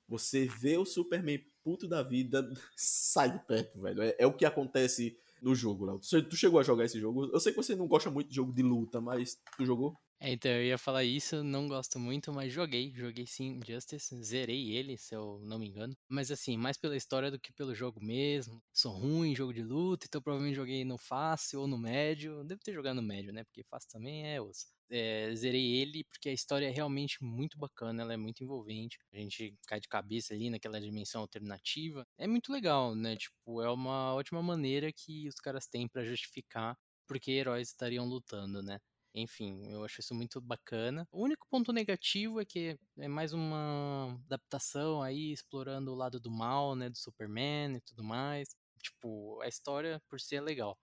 você 0.06 0.46
vê 0.46 0.78
o 0.78 0.84
Superman 0.84 1.42
puto 1.64 1.88
da 1.88 2.04
vida, 2.04 2.46
sai 2.76 3.32
de 3.32 3.40
perto, 3.46 3.80
velho. 3.80 4.02
É, 4.02 4.18
é 4.20 4.28
o 4.28 4.34
que 4.34 4.44
acontece 4.44 5.18
no 5.42 5.56
jogo, 5.56 5.86
Léo. 5.86 6.00
Tu 6.30 6.36
chegou 6.36 6.60
a 6.60 6.64
jogar 6.64 6.84
esse 6.84 7.00
jogo? 7.00 7.30
Eu 7.32 7.40
sei 7.40 7.54
que 7.54 7.58
você 7.58 7.74
não 7.74 7.88
gosta 7.88 8.12
muito 8.12 8.28
de 8.28 8.36
jogo 8.36 8.52
de 8.52 8.62
luta, 8.62 9.00
mas 9.00 9.40
tu 9.56 9.66
jogou? 9.66 9.98
É, 10.24 10.32
então 10.34 10.52
eu 10.52 10.64
ia 10.64 10.78
falar 10.78 11.04
isso, 11.04 11.44
não 11.44 11.68
gosto 11.68 11.98
muito, 12.00 12.32
mas 12.32 12.54
joguei, 12.54 12.94
joguei 12.96 13.26
sim 13.26 13.60
Justice, 13.68 14.16
zerei 14.24 14.70
ele, 14.70 14.96
se 14.96 15.16
eu 15.16 15.40
não 15.44 15.58
me 15.58 15.68
engano. 15.68 15.98
Mas 16.08 16.30
assim, 16.30 16.56
mais 16.58 16.78
pela 16.78 16.96
história 16.96 17.32
do 17.32 17.40
que 17.40 17.52
pelo 17.52 17.74
jogo 17.74 18.00
mesmo. 18.04 18.62
Sou 18.72 18.92
ruim 18.92 19.32
em 19.32 19.36
jogo 19.36 19.52
de 19.52 19.64
luta, 19.64 20.06
então 20.08 20.22
provavelmente 20.22 20.56
joguei 20.56 20.86
no 20.86 20.96
fácil 20.98 21.62
ou 21.62 21.68
no 21.68 21.76
médio. 21.76 22.44
Devo 22.44 22.62
ter 22.64 22.72
jogado 22.72 22.98
no 22.98 23.02
médio, 23.02 23.34
né? 23.34 23.44
Porque 23.44 23.64
fácil 23.64 23.90
também 23.90 24.28
é 24.32 24.40
osso. 24.40 24.68
É, 24.92 25.34
zerei 25.36 25.78
ele 25.78 26.04
porque 26.04 26.30
a 26.30 26.34
história 26.34 26.68
é 26.68 26.70
realmente 26.70 27.24
muito 27.24 27.58
bacana, 27.58 28.04
ela 28.04 28.14
é 28.14 28.18
muito 28.18 28.44
envolvente. 28.44 29.00
A 29.12 29.18
gente 29.18 29.56
cai 29.68 29.80
de 29.80 29.88
cabeça 29.88 30.36
ali 30.36 30.52
naquela 30.52 30.80
dimensão 30.80 31.22
alternativa. 31.22 32.06
É 32.20 32.28
muito 32.28 32.52
legal, 32.54 32.94
né? 32.94 33.16
Tipo, 33.18 33.64
é 33.64 33.72
uma 33.72 34.14
ótima 34.14 34.44
maneira 34.44 34.92
que 34.94 35.28
os 35.28 35.36
caras 35.36 35.66
têm 35.68 35.88
para 35.88 36.04
justificar 36.06 36.78
porque 37.08 37.32
heróis 37.32 37.70
estariam 37.70 38.06
lutando, 38.06 38.62
né? 38.62 38.80
Enfim, 39.14 39.68
eu 39.70 39.84
acho 39.84 40.00
isso 40.00 40.16
muito 40.16 40.40
bacana. 40.40 41.06
O 41.12 41.22
único 41.24 41.46
ponto 41.50 41.74
negativo 41.74 42.40
é 42.40 42.46
que 42.46 42.78
é 42.98 43.08
mais 43.10 43.34
uma 43.34 44.14
adaptação 44.26 45.02
aí, 45.02 45.34
explorando 45.34 45.92
o 45.92 45.96
lado 45.96 46.18
do 46.20 46.32
mal, 46.32 46.76
né, 46.76 46.90
do 46.90 46.98
Superman 46.98 47.76
e 47.76 47.82
tudo 47.82 48.04
mais. 48.04 48.56
Tipo, 48.82 49.42
a 49.42 49.48
história 49.50 50.02
por 50.10 50.20
si 50.20 50.36
é 50.38 50.42
legal. 50.42 50.78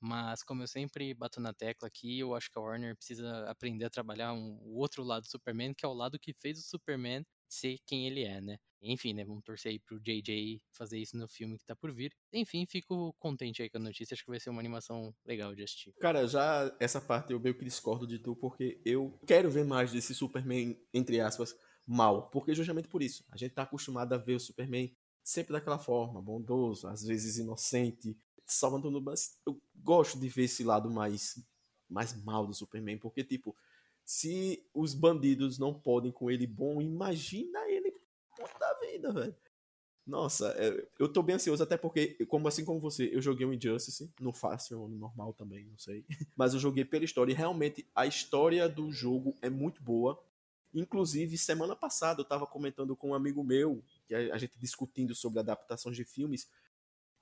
Mas 0.00 0.42
como 0.44 0.62
eu 0.64 0.68
sempre 0.68 1.14
bato 1.14 1.40
na 1.40 1.54
tecla 1.54 1.88
aqui, 1.88 2.20
eu 2.20 2.34
acho 2.34 2.50
que 2.50 2.58
a 2.58 2.62
Warner 2.62 2.96
precisa 2.96 3.48
aprender 3.50 3.86
a 3.86 3.90
trabalhar 3.90 4.32
um, 4.34 4.58
o 4.62 4.76
outro 4.78 5.02
lado 5.04 5.22
do 5.24 5.30
Superman, 5.30 5.74
que 5.74 5.84
é 5.86 5.88
o 5.88 5.94
lado 5.94 6.18
que 6.20 6.34
fez 6.34 6.58
o 6.60 6.62
Superman 6.62 7.24
ser 7.52 7.78
quem 7.86 8.06
ele 8.06 8.24
é, 8.24 8.40
né? 8.40 8.58
Enfim, 8.80 9.12
né? 9.12 9.24
Vamos 9.24 9.44
torcer 9.44 9.70
aí 9.70 9.78
pro 9.78 10.00
JJ 10.00 10.60
fazer 10.72 10.98
isso 10.98 11.16
no 11.16 11.28
filme 11.28 11.56
que 11.56 11.64
tá 11.64 11.76
por 11.76 11.92
vir. 11.92 12.12
Enfim, 12.32 12.66
fico 12.66 13.14
contente 13.18 13.62
aí 13.62 13.70
com 13.70 13.78
a 13.78 13.80
notícia. 13.80 14.14
Acho 14.14 14.24
que 14.24 14.30
vai 14.30 14.40
ser 14.40 14.50
uma 14.50 14.60
animação 14.60 15.14
legal 15.24 15.54
de 15.54 15.62
assistir. 15.62 15.92
Cara, 16.00 16.26
já 16.26 16.74
essa 16.80 17.00
parte 17.00 17.32
eu 17.32 17.38
meio 17.38 17.56
que 17.56 17.64
discordo 17.64 18.06
de 18.06 18.18
tu, 18.18 18.34
porque 18.34 18.80
eu 18.84 19.16
quero 19.26 19.50
ver 19.50 19.64
mais 19.64 19.92
desse 19.92 20.14
Superman, 20.14 20.76
entre 20.92 21.20
aspas, 21.20 21.54
mal. 21.86 22.28
Porque 22.30 22.54
justamente 22.54 22.88
por 22.88 23.02
isso. 23.02 23.24
A 23.30 23.36
gente 23.36 23.52
tá 23.52 23.62
acostumado 23.62 24.12
a 24.14 24.18
ver 24.18 24.34
o 24.34 24.40
Superman 24.40 24.92
sempre 25.22 25.52
daquela 25.52 25.78
forma, 25.78 26.20
bondoso, 26.20 26.88
às 26.88 27.04
vezes 27.04 27.38
inocente, 27.38 28.16
salvando 28.44 29.00
mas 29.00 29.38
eu 29.46 29.60
gosto 29.76 30.18
de 30.18 30.28
ver 30.28 30.44
esse 30.44 30.64
lado 30.64 30.90
mais 30.90 31.40
mais 31.88 32.14
mal 32.24 32.46
do 32.46 32.54
Superman, 32.54 32.98
porque 32.98 33.22
tipo, 33.22 33.54
se 34.04 34.64
os 34.74 34.94
bandidos 34.94 35.58
não 35.58 35.72
podem 35.72 36.12
com 36.12 36.30
ele 36.30 36.46
bom, 36.46 36.80
imagina 36.80 37.60
ele 37.68 37.94
da 38.58 38.74
vida, 38.80 39.12
velho. 39.12 39.36
Nossa, 40.04 40.48
é, 40.58 40.88
eu 40.98 41.08
tô 41.08 41.22
bem 41.22 41.36
ansioso, 41.36 41.62
até 41.62 41.76
porque, 41.76 42.24
como 42.26 42.48
assim 42.48 42.64
como 42.64 42.80
você, 42.80 43.08
eu 43.12 43.22
joguei 43.22 43.46
o 43.46 43.52
Injustice, 43.52 44.12
no 44.20 44.32
fácil 44.32 44.80
ou 44.80 44.88
no 44.88 44.98
normal 44.98 45.32
também, 45.32 45.64
não 45.66 45.78
sei. 45.78 46.04
Mas 46.36 46.54
eu 46.54 46.60
joguei 46.60 46.84
pela 46.84 47.04
história 47.04 47.30
e 47.30 47.36
realmente 47.36 47.86
a 47.94 48.04
história 48.04 48.68
do 48.68 48.90
jogo 48.90 49.36
é 49.40 49.48
muito 49.48 49.80
boa. 49.80 50.20
Inclusive, 50.74 51.38
semana 51.38 51.76
passada 51.76 52.20
eu 52.20 52.24
tava 52.24 52.46
comentando 52.46 52.96
com 52.96 53.10
um 53.10 53.14
amigo 53.14 53.44
meu, 53.44 53.84
que 54.08 54.14
a 54.14 54.38
gente 54.38 54.58
discutindo 54.58 55.14
sobre 55.14 55.38
adaptações 55.38 55.96
de 55.96 56.04
filmes, 56.04 56.48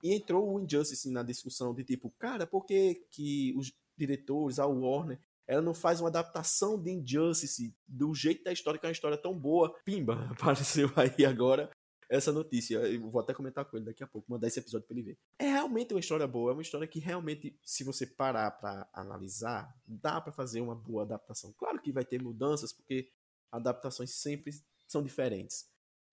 e 0.01 0.13
entrou 0.15 0.51
o 0.51 0.59
Injustice 0.59 1.11
na 1.11 1.21
discussão 1.21 1.75
de 1.75 1.83
tipo, 1.83 2.09
cara, 2.17 2.47
por 2.47 2.65
que, 2.65 2.95
que 3.11 3.53
os 3.55 3.71
diretores, 3.95 4.57
a 4.57 4.65
Warner, 4.65 5.19
ela 5.47 5.61
não 5.61 5.73
faz 5.73 5.99
uma 5.99 6.09
adaptação 6.09 6.81
de 6.81 6.91
Injustice 6.91 7.75
do 7.87 8.13
jeito 8.13 8.43
da 8.43 8.53
história, 8.53 8.79
que 8.79 8.85
é 8.85 8.89
uma 8.89 8.93
história 8.93 9.17
tão 9.17 9.37
boa. 9.37 9.73
Pimba, 9.83 10.27
apareceu 10.31 10.91
aí 10.95 11.25
agora 11.25 11.69
essa 12.09 12.31
notícia. 12.31 12.77
Eu 12.79 13.09
vou 13.09 13.21
até 13.21 13.33
comentar 13.33 13.63
com 13.65 13.77
ele 13.77 13.85
daqui 13.85 14.03
a 14.03 14.07
pouco, 14.07 14.29
mandar 14.29 14.47
esse 14.47 14.59
episódio 14.59 14.85
pra 14.85 14.95
ele 14.95 15.03
ver. 15.03 15.17
É 15.39 15.45
realmente 15.45 15.93
uma 15.93 15.99
história 15.99 16.27
boa, 16.27 16.51
é 16.51 16.53
uma 16.53 16.61
história 16.61 16.87
que 16.87 16.99
realmente, 16.99 17.57
se 17.63 17.83
você 17.83 18.05
parar 18.05 18.51
para 18.51 18.87
analisar, 18.93 19.73
dá 19.87 20.19
para 20.19 20.33
fazer 20.33 20.59
uma 20.59 20.75
boa 20.75 21.03
adaptação. 21.03 21.53
Claro 21.53 21.81
que 21.81 21.91
vai 21.91 22.03
ter 22.03 22.21
mudanças, 22.21 22.73
porque 22.73 23.09
adaptações 23.51 24.11
sempre 24.11 24.51
são 24.87 25.01
diferentes. 25.01 25.69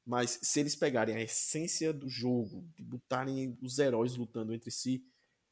Mas 0.06 0.38
se 0.40 0.60
eles 0.60 0.74
pegarem 0.74 1.16
a 1.16 1.20
essência 1.20 1.92
do 1.92 2.08
jogo, 2.08 2.64
botarem 2.78 3.58
os 3.60 3.78
heróis 3.78 4.16
lutando 4.16 4.54
entre 4.54 4.70
si, 4.70 5.04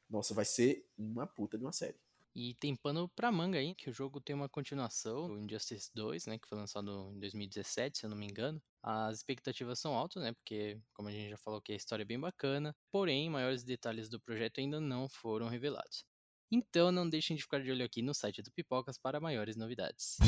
nossa, 0.09 0.33
vai 0.33 0.45
ser 0.45 0.89
uma 0.97 1.27
puta 1.27 1.59
de 1.59 1.65
uma 1.65 1.73
série. 1.73 1.97
E 2.39 2.53
tem 2.57 2.77
pano 2.77 3.09
pra 3.17 3.33
manga 3.33 3.59
aí, 3.59 3.75
que 3.75 3.89
o 3.89 3.93
jogo 3.95 4.21
tem 4.21 4.37
uma 4.37 4.47
continuação, 4.47 5.25
o 5.25 5.41
Injustice 5.41 5.91
2, 5.95 6.27
né, 6.27 6.39
que 6.39 6.47
foi 6.47 6.59
lançado 6.59 7.11
em 7.15 7.19
2017, 7.19 7.97
se 7.97 8.05
eu 8.05 8.11
não 8.11 8.17
me 8.17 8.27
engano. 8.27 8.63
As 8.83 9.17
expectativas 9.17 9.79
são 9.79 9.95
altas, 9.95 10.23
né, 10.23 10.35
porque, 10.35 10.79
como 10.93 11.09
a 11.09 11.13
gente 11.13 11.31
já 11.31 11.39
falou, 11.39 11.63
que 11.63 11.73
a 11.73 11.77
história 11.77 12.03
é 12.03 12.05
bem 12.05 12.21
bacana, 12.21 12.77
porém, 12.93 13.31
maiores 13.31 13.65
detalhes 13.65 14.11
do 14.11 14.21
projeto 14.21 14.61
ainda 14.61 14.79
não 14.79 15.09
foram 15.09 15.49
revelados. 15.49 16.05
Então, 16.53 16.93
não 16.93 17.09
deixem 17.09 17.35
de 17.39 17.43
ficar 17.43 17.63
de 17.63 17.71
olho 17.71 17.83
aqui 17.83 18.03
no 18.03 18.13
site 18.13 18.43
do 18.43 18.53
Pipocas 18.53 18.99
para 18.99 19.19
maiores 19.19 19.57
novidades. 19.57 20.19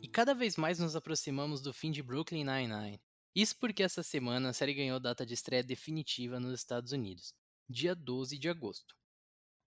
E 0.00 0.08
cada 0.08 0.32
vez 0.32 0.56
mais 0.56 0.78
nos 0.78 0.96
aproximamos 0.96 1.60
do 1.60 1.74
fim 1.74 1.90
de 1.90 2.02
Brooklyn 2.02 2.44
Nine-Nine. 2.44 2.98
Isso 3.34 3.54
porque 3.58 3.82
essa 3.82 4.02
semana 4.02 4.48
a 4.48 4.52
série 4.54 4.72
ganhou 4.72 4.98
data 4.98 5.26
de 5.26 5.34
estreia 5.34 5.62
definitiva 5.62 6.40
nos 6.40 6.54
Estados 6.54 6.92
Unidos, 6.92 7.34
dia 7.68 7.94
12 7.94 8.38
de 8.38 8.48
agosto. 8.48 8.96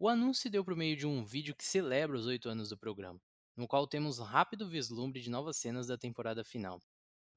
O 0.02 0.08
anúncio 0.08 0.44
se 0.44 0.50
deu 0.50 0.64
por 0.64 0.78
meio 0.78 0.96
de 0.96 1.06
um 1.06 1.26
vídeo 1.26 1.54
que 1.54 1.66
celebra 1.66 2.16
os 2.16 2.26
oito 2.26 2.48
anos 2.48 2.70
do 2.70 2.78
programa, 2.78 3.20
no 3.54 3.68
qual 3.68 3.86
temos 3.86 4.18
um 4.18 4.24
rápido 4.24 4.66
vislumbre 4.66 5.22
de 5.22 5.30
novas 5.30 5.58
cenas 5.58 5.88
da 5.88 5.98
temporada 5.98 6.42
final. 6.42 6.80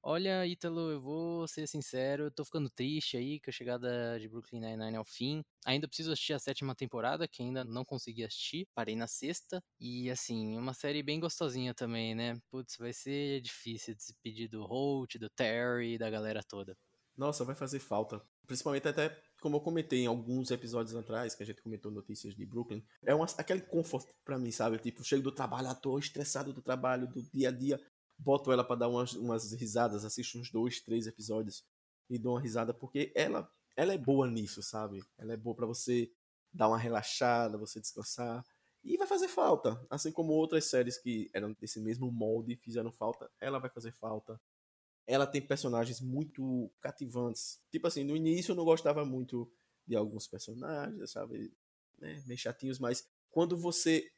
Olha, 0.01 0.47
Ítalo, 0.47 0.91
eu 0.91 1.01
vou 1.01 1.45
ser 1.45 1.67
sincero, 1.67 2.23
eu 2.23 2.31
tô 2.31 2.45
ficando 2.45 2.69
triste 2.69 3.17
aí 3.17 3.41
com 3.41 3.49
a 3.49 3.53
chegada 3.53 4.17
de 4.17 4.29
Brooklyn 4.29 4.61
Nine-Nine 4.61 4.95
ao 4.95 5.03
fim. 5.03 5.43
Ainda 5.65 5.89
preciso 5.89 6.13
assistir 6.13 6.31
a 6.31 6.39
sétima 6.39 6.73
temporada, 6.73 7.27
que 7.27 7.43
ainda 7.43 7.65
não 7.65 7.83
consegui 7.83 8.23
assistir. 8.23 8.65
Parei 8.73 8.95
na 8.95 9.07
sexta. 9.07 9.61
E, 9.77 10.09
assim, 10.09 10.57
uma 10.57 10.73
série 10.73 11.03
bem 11.03 11.19
gostosinha 11.19 11.73
também, 11.73 12.15
né? 12.15 12.39
Putz, 12.49 12.77
vai 12.77 12.93
ser 12.93 13.41
difícil 13.41 13.93
despedir 13.93 14.47
do 14.47 14.63
Holt, 14.63 15.17
do 15.17 15.29
Terry, 15.29 15.97
da 15.97 16.09
galera 16.09 16.41
toda. 16.41 16.77
Nossa, 17.17 17.43
vai 17.43 17.55
fazer 17.55 17.79
falta. 17.79 18.21
Principalmente 18.47 18.87
até, 18.87 19.21
como 19.43 19.57
eu 19.57 19.61
comentei 19.61 19.99
em 19.99 20.07
alguns 20.07 20.49
episódios 20.49 20.95
atrás, 20.95 21.35
que 21.35 21.43
a 21.43 21.45
gente 21.45 21.61
comentou 21.61 21.91
notícias 21.91 22.33
de 22.33 22.45
Brooklyn. 22.45 22.81
É 23.03 23.13
uma, 23.13 23.25
aquele 23.37 23.61
conforto 23.61 24.15
para 24.23 24.39
mim, 24.39 24.49
sabe? 24.51 24.79
Tipo, 24.79 25.03
chego 25.03 25.21
do 25.21 25.31
trabalho, 25.31 25.75
tô 25.75 25.99
estressado 25.99 26.53
do 26.53 26.61
trabalho, 26.61 27.07
do 27.07 27.21
dia 27.21 27.49
a 27.49 27.51
dia 27.51 27.79
boto 28.17 28.51
ela 28.51 28.63
para 28.63 28.77
dar 28.77 28.87
umas, 28.87 29.13
umas 29.13 29.51
risadas, 29.53 30.05
assisto 30.05 30.39
uns 30.39 30.49
dois, 30.49 30.79
três 30.79 31.07
episódios 31.07 31.63
e 32.09 32.17
dou 32.17 32.33
uma 32.33 32.41
risada, 32.41 32.73
porque 32.73 33.11
ela, 33.15 33.49
ela 33.75 33.93
é 33.93 33.97
boa 33.97 34.27
nisso, 34.27 34.61
sabe? 34.61 35.03
Ela 35.17 35.33
é 35.33 35.37
boa 35.37 35.55
para 35.55 35.65
você 35.65 36.11
dar 36.51 36.69
uma 36.69 36.77
relaxada, 36.77 37.57
você 37.57 37.79
descansar. 37.79 38.45
E 38.83 38.97
vai 38.97 39.07
fazer 39.07 39.27
falta. 39.27 39.79
Assim 39.89 40.11
como 40.11 40.33
outras 40.33 40.65
séries 40.65 40.97
que 40.97 41.29
eram 41.33 41.53
desse 41.59 41.79
mesmo 41.79 42.11
molde 42.11 42.55
fizeram 42.57 42.91
falta, 42.91 43.29
ela 43.39 43.59
vai 43.59 43.69
fazer 43.69 43.91
falta. 43.91 44.39
Ela 45.05 45.27
tem 45.27 45.41
personagens 45.41 45.99
muito 45.99 46.71
cativantes. 46.79 47.61
Tipo 47.71 47.87
assim, 47.87 48.03
no 48.03 48.15
início 48.15 48.51
eu 48.51 48.55
não 48.55 48.63
gostava 48.63 49.05
muito 49.05 49.51
de 49.85 49.95
alguns 49.95 50.27
personagens, 50.27 51.11
sabe? 51.11 51.51
Né? 51.99 52.21
Meio 52.25 52.37
chatinhos, 52.37 52.79
mas 52.79 53.07
quando 53.29 53.57
você 53.57 54.09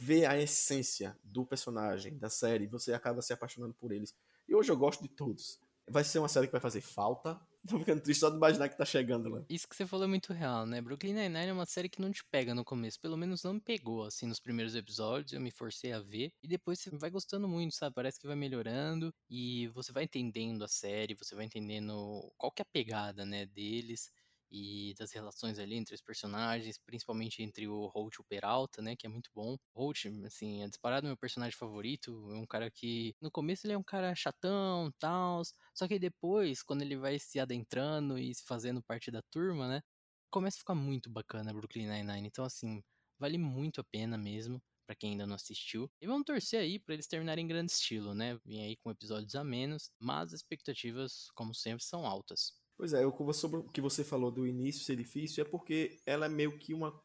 vê 0.00 0.26
a 0.26 0.36
essência 0.36 1.16
do 1.22 1.44
personagem, 1.44 2.18
da 2.18 2.28
série, 2.28 2.66
você 2.66 2.92
acaba 2.92 3.22
se 3.22 3.32
apaixonando 3.32 3.74
por 3.74 3.92
eles. 3.92 4.14
E 4.48 4.54
hoje 4.54 4.70
eu 4.70 4.76
gosto 4.76 5.02
de 5.02 5.08
todos. 5.08 5.60
Vai 5.88 6.02
ser 6.02 6.18
uma 6.18 6.28
série 6.28 6.46
que 6.46 6.52
vai 6.52 6.60
fazer 6.60 6.80
falta. 6.80 7.40
Tô 7.68 7.78
ficando 7.78 8.02
triste 8.02 8.20
só 8.20 8.30
de 8.30 8.36
imaginar 8.36 8.68
que 8.68 8.76
tá 8.76 8.84
chegando 8.84 9.28
lá. 9.28 9.42
Isso 9.48 9.68
que 9.68 9.74
você 9.76 9.86
falou 9.86 10.04
é 10.04 10.08
muito 10.08 10.32
real, 10.32 10.64
né? 10.64 10.80
Brooklyn 10.80 11.12
Nine-Nine 11.12 11.48
é 11.48 11.52
uma 11.52 11.66
série 11.66 11.88
que 11.88 12.00
não 12.00 12.10
te 12.10 12.24
pega 12.30 12.54
no 12.54 12.64
começo. 12.64 13.00
Pelo 13.00 13.16
menos 13.16 13.42
não 13.42 13.54
me 13.54 13.60
pegou, 13.60 14.04
assim, 14.04 14.26
nos 14.26 14.38
primeiros 14.40 14.74
episódios. 14.74 15.32
Eu 15.32 15.40
me 15.40 15.50
forcei 15.50 15.92
a 15.92 15.98
ver. 16.00 16.32
E 16.42 16.48
depois 16.48 16.78
você 16.80 16.90
vai 16.96 17.10
gostando 17.10 17.48
muito, 17.48 17.74
sabe? 17.74 17.94
Parece 17.94 18.18
que 18.18 18.26
vai 18.26 18.36
melhorando. 18.36 19.12
E 19.28 19.66
você 19.68 19.92
vai 19.92 20.04
entendendo 20.04 20.64
a 20.64 20.68
série, 20.68 21.14
você 21.14 21.34
vai 21.34 21.44
entendendo 21.46 22.32
qual 22.38 22.52
que 22.52 22.62
é 22.62 22.64
a 22.64 22.72
pegada, 22.72 23.26
né, 23.26 23.44
deles 23.46 24.10
e 24.50 24.94
das 24.98 25.12
relações 25.12 25.58
ali 25.58 25.76
entre 25.76 25.94
os 25.94 26.02
personagens, 26.02 26.78
principalmente 26.78 27.42
entre 27.42 27.68
o 27.68 27.86
Holt 27.88 28.14
e 28.16 28.20
o 28.20 28.24
Peralta, 28.24 28.82
né, 28.82 28.96
que 28.96 29.06
é 29.06 29.10
muito 29.10 29.30
bom. 29.34 29.56
Holt, 29.74 30.06
assim, 30.26 30.62
é 30.62 30.68
disparado 30.68 31.06
meu 31.06 31.16
personagem 31.16 31.56
favorito, 31.56 32.30
é 32.32 32.36
um 32.36 32.46
cara 32.46 32.70
que 32.70 33.14
no 33.20 33.30
começo 33.30 33.66
ele 33.66 33.74
é 33.74 33.78
um 33.78 33.82
cara 33.82 34.14
chatão, 34.14 34.92
tal, 34.98 35.42
só 35.74 35.86
que 35.88 35.98
depois, 35.98 36.62
quando 36.62 36.82
ele 36.82 36.96
vai 36.96 37.18
se 37.18 37.38
adentrando 37.40 38.18
e 38.18 38.34
se 38.34 38.44
fazendo 38.44 38.82
parte 38.82 39.10
da 39.10 39.22
turma, 39.22 39.68
né, 39.68 39.82
começa 40.30 40.56
a 40.58 40.60
ficar 40.60 40.74
muito 40.74 41.10
bacana 41.10 41.52
Brooklyn 41.52 41.86
Nine-Nine. 41.88 42.26
Então, 42.28 42.44
assim, 42.44 42.82
vale 43.18 43.38
muito 43.38 43.80
a 43.80 43.84
pena 43.84 44.16
mesmo 44.18 44.62
para 44.86 44.96
quem 44.96 45.12
ainda 45.12 45.26
não 45.26 45.36
assistiu. 45.36 45.90
E 46.00 46.06
vamos 46.06 46.24
torcer 46.24 46.60
aí 46.60 46.78
para 46.78 46.94
eles 46.94 47.06
terminarem 47.06 47.44
em 47.44 47.48
grande 47.48 47.72
estilo, 47.72 48.14
né? 48.14 48.36
Vem 48.44 48.64
aí 48.64 48.76
com 48.76 48.90
episódios 48.90 49.34
a 49.36 49.44
menos, 49.44 49.90
mas 49.98 50.28
as 50.34 50.40
expectativas, 50.40 51.30
como 51.34 51.54
sempre, 51.54 51.84
são 51.84 52.04
altas. 52.06 52.59
Pois 52.80 52.94
é, 52.94 53.02
sobre 53.34 53.58
o 53.58 53.64
que 53.64 53.78
você 53.78 54.02
falou 54.02 54.30
do 54.30 54.46
início 54.46 54.82
ser 54.82 54.96
difícil, 54.96 55.44
é 55.44 55.46
porque 55.46 56.00
ela 56.06 56.24
é 56.24 56.28
meio 56.30 56.56
que 56.56 56.72
uma 56.72 56.98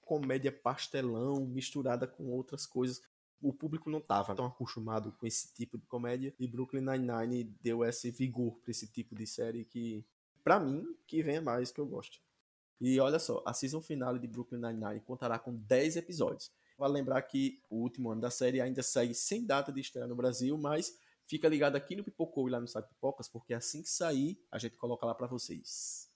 comédia 0.00 0.50
pastelão 0.50 1.46
misturada 1.46 2.04
com 2.04 2.32
outras 2.32 2.66
coisas. 2.66 3.00
O 3.40 3.52
público 3.52 3.88
não 3.88 4.00
estava 4.00 4.34
tão 4.34 4.44
acostumado 4.44 5.12
com 5.12 5.24
esse 5.28 5.54
tipo 5.54 5.78
de 5.78 5.86
comédia 5.86 6.34
e 6.36 6.48
Brooklyn 6.48 6.80
Nine-Nine 6.80 7.44
deu 7.62 7.84
esse 7.84 8.10
vigor 8.10 8.58
para 8.58 8.72
esse 8.72 8.88
tipo 8.88 9.14
de 9.14 9.24
série 9.24 9.64
que, 9.64 10.04
para 10.42 10.58
mim, 10.58 10.84
que 11.06 11.22
venha 11.22 11.40
mais 11.40 11.70
que 11.70 11.80
eu 11.80 11.86
gosto. 11.86 12.18
E 12.80 12.98
olha 12.98 13.20
só, 13.20 13.40
a 13.46 13.54
season 13.54 13.80
final 13.80 14.18
de 14.18 14.26
Brooklyn 14.26 14.58
Nine-Nine 14.60 14.98
contará 15.02 15.38
com 15.38 15.54
10 15.54 15.94
episódios. 15.94 16.50
Vale 16.76 16.94
lembrar 16.94 17.22
que 17.22 17.62
o 17.70 17.76
último 17.76 18.10
ano 18.10 18.20
da 18.20 18.32
série 18.32 18.60
ainda 18.60 18.82
segue 18.82 19.14
sem 19.14 19.46
data 19.46 19.72
de 19.72 19.80
estreia 19.80 20.08
no 20.08 20.16
Brasil, 20.16 20.58
mas 20.58 20.98
Fica 21.30 21.48
ligado 21.48 21.76
aqui 21.76 21.94
no 21.94 22.02
Pipocou 22.02 22.48
e 22.48 22.50
lá 22.50 22.58
no 22.58 22.66
site 22.66 22.88
Pipocas, 22.88 23.28
porque 23.28 23.54
assim 23.54 23.84
que 23.84 23.88
sair, 23.88 24.36
a 24.50 24.58
gente 24.58 24.74
coloca 24.74 25.06
lá 25.06 25.14
para 25.14 25.28
vocês. 25.28 26.10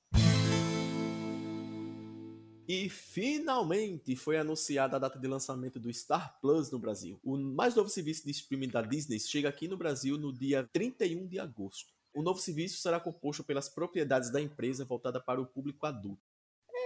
E 2.66 2.88
finalmente 2.88 4.16
foi 4.16 4.36
anunciada 4.36 4.96
a 4.96 4.98
data 4.98 5.16
de 5.16 5.28
lançamento 5.28 5.78
do 5.78 5.92
Star 5.92 6.36
Plus 6.40 6.68
no 6.72 6.80
Brasil. 6.80 7.20
O 7.22 7.36
mais 7.36 7.76
novo 7.76 7.88
serviço 7.88 8.24
de 8.24 8.32
streaming 8.32 8.70
da 8.70 8.82
Disney 8.82 9.20
chega 9.20 9.48
aqui 9.48 9.68
no 9.68 9.76
Brasil 9.76 10.18
no 10.18 10.32
dia 10.32 10.68
31 10.72 11.28
de 11.28 11.38
agosto. 11.38 11.92
O 12.12 12.20
novo 12.20 12.40
serviço 12.40 12.82
será 12.82 12.98
composto 12.98 13.44
pelas 13.44 13.68
propriedades 13.68 14.32
da 14.32 14.40
empresa 14.40 14.84
voltada 14.84 15.20
para 15.20 15.40
o 15.40 15.46
público 15.46 15.86
adulto. 15.86 16.24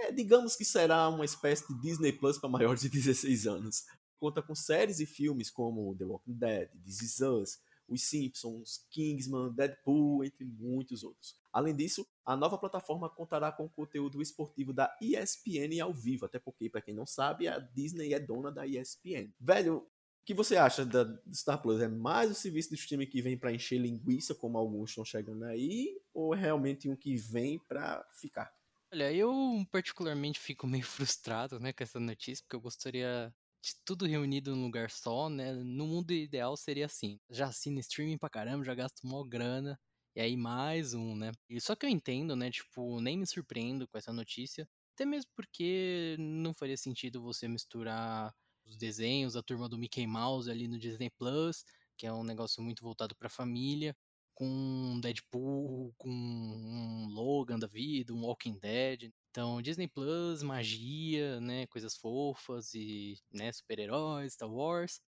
É, 0.03 0.11
digamos 0.11 0.55
que 0.55 0.63
será 0.63 1.09
uma 1.09 1.25
espécie 1.25 1.67
de 1.67 1.81
Disney 1.81 2.11
Plus 2.13 2.37
para 2.37 2.47
maiores 2.47 2.81
de 2.81 2.89
16 2.89 3.47
anos. 3.47 3.85
Conta 4.19 4.39
com 4.39 4.53
séries 4.53 4.99
e 4.99 5.07
filmes 5.07 5.49
como 5.49 5.95
The 5.95 6.05
Walking 6.05 6.33
Dead, 6.33 6.69
This 6.85 7.01
Is 7.01 7.21
Us, 7.21 7.68
os 7.89 8.03
Simpsons, 8.03 8.85
Kingsman, 8.89 9.51
Deadpool, 9.51 10.23
entre 10.23 10.45
muitos 10.45 11.03
outros. 11.03 11.35
Além 11.51 11.75
disso, 11.75 12.07
a 12.25 12.35
nova 12.35 12.57
plataforma 12.57 13.09
contará 13.09 13.51
com 13.51 13.67
conteúdo 13.67 14.21
esportivo 14.21 14.71
da 14.71 14.95
ESPN 15.01 15.81
ao 15.81 15.93
vivo, 15.93 16.25
até 16.25 16.39
porque, 16.39 16.69
para 16.69 16.81
quem 16.81 16.93
não 16.93 17.05
sabe, 17.05 17.47
a 17.47 17.57
Disney 17.59 18.13
é 18.13 18.19
dona 18.19 18.51
da 18.51 18.67
ESPN. 18.67 19.33
Velho, 19.39 19.77
o 19.77 20.25
que 20.25 20.33
você 20.33 20.57
acha 20.57 20.85
da 20.85 21.19
Star 21.33 21.61
Plus? 21.61 21.81
É 21.81 21.87
mais 21.87 22.29
o 22.29 22.35
serviço 22.35 22.69
de 22.69 22.75
streaming 22.75 23.07
que 23.07 23.21
vem 23.21 23.37
para 23.37 23.51
encher 23.51 23.79
linguiça, 23.79 24.35
como 24.35 24.57
alguns 24.57 24.91
estão 24.91 25.03
chegando 25.03 25.43
aí, 25.45 25.99
ou 26.13 26.35
é 26.35 26.37
realmente 26.37 26.87
um 26.87 26.95
que 26.95 27.15
vem 27.15 27.57
para 27.67 28.07
ficar? 28.13 28.53
Olha, 28.91 29.11
eu 29.13 29.31
particularmente 29.71 30.39
fico 30.39 30.67
meio 30.67 30.85
frustrado, 30.85 31.59
né, 31.59 31.73
com 31.73 31.83
essa 31.83 31.99
notícia, 31.99 32.43
porque 32.43 32.55
eu 32.55 32.61
gostaria 32.61 33.33
de 33.61 33.73
tudo 33.85 34.05
reunido 34.05 34.55
num 34.55 34.63
lugar 34.63 34.89
só, 34.91 35.29
né? 35.29 35.51
No 35.53 35.85
mundo 35.87 36.11
ideal 36.11 36.55
seria 36.57 36.85
assim. 36.85 37.19
Já 37.29 37.47
assina 37.47 37.79
streaming 37.79 38.17
pra 38.17 38.29
caramba, 38.29 38.63
já 38.65 38.73
gasto 38.75 39.05
mó 39.05 39.23
grana, 39.23 39.79
e 40.15 40.21
aí 40.21 40.37
mais 40.37 40.93
um, 40.93 41.15
né? 41.15 41.31
E 41.49 41.59
só 41.61 41.75
que 41.75 41.85
eu 41.85 41.89
entendo, 41.89 42.35
né? 42.35 42.49
Tipo, 42.51 42.99
nem 43.01 43.17
me 43.17 43.27
surpreendo 43.27 43.87
com 43.87 43.97
essa 43.97 44.13
notícia. 44.13 44.67
Até 44.95 45.05
mesmo 45.05 45.31
porque 45.35 46.15
não 46.19 46.53
faria 46.53 46.77
sentido 46.77 47.21
você 47.21 47.47
misturar 47.47 48.33
os 48.65 48.77
desenhos, 48.77 49.35
a 49.35 49.43
turma 49.43 49.67
do 49.69 49.77
Mickey 49.77 50.05
Mouse 50.07 50.49
ali 50.49 50.67
no 50.67 50.77
Disney 50.79 51.09
Plus, 51.17 51.63
que 51.97 52.05
é 52.07 52.13
um 52.13 52.23
negócio 52.23 52.61
muito 52.63 52.83
voltado 52.83 53.15
pra 53.15 53.29
família, 53.29 53.95
com 54.33 54.99
Deadpool, 55.01 55.93
com 55.97 56.09
um 56.09 57.07
Logan 57.09 57.59
da 57.59 57.67
vida, 57.67 58.13
um 58.13 58.21
Walking 58.25 58.57
Dead. 58.59 59.11
Então, 59.31 59.61
Disney 59.61 59.87
Plus, 59.87 60.41
magia, 60.41 61.39
né, 61.39 61.67
coisas 61.67 61.95
fofas 61.95 62.73
e, 62.73 63.15
né, 63.31 63.51
super-heróis, 63.51 64.33
Star 64.33 64.51
Wars. 64.51 65.01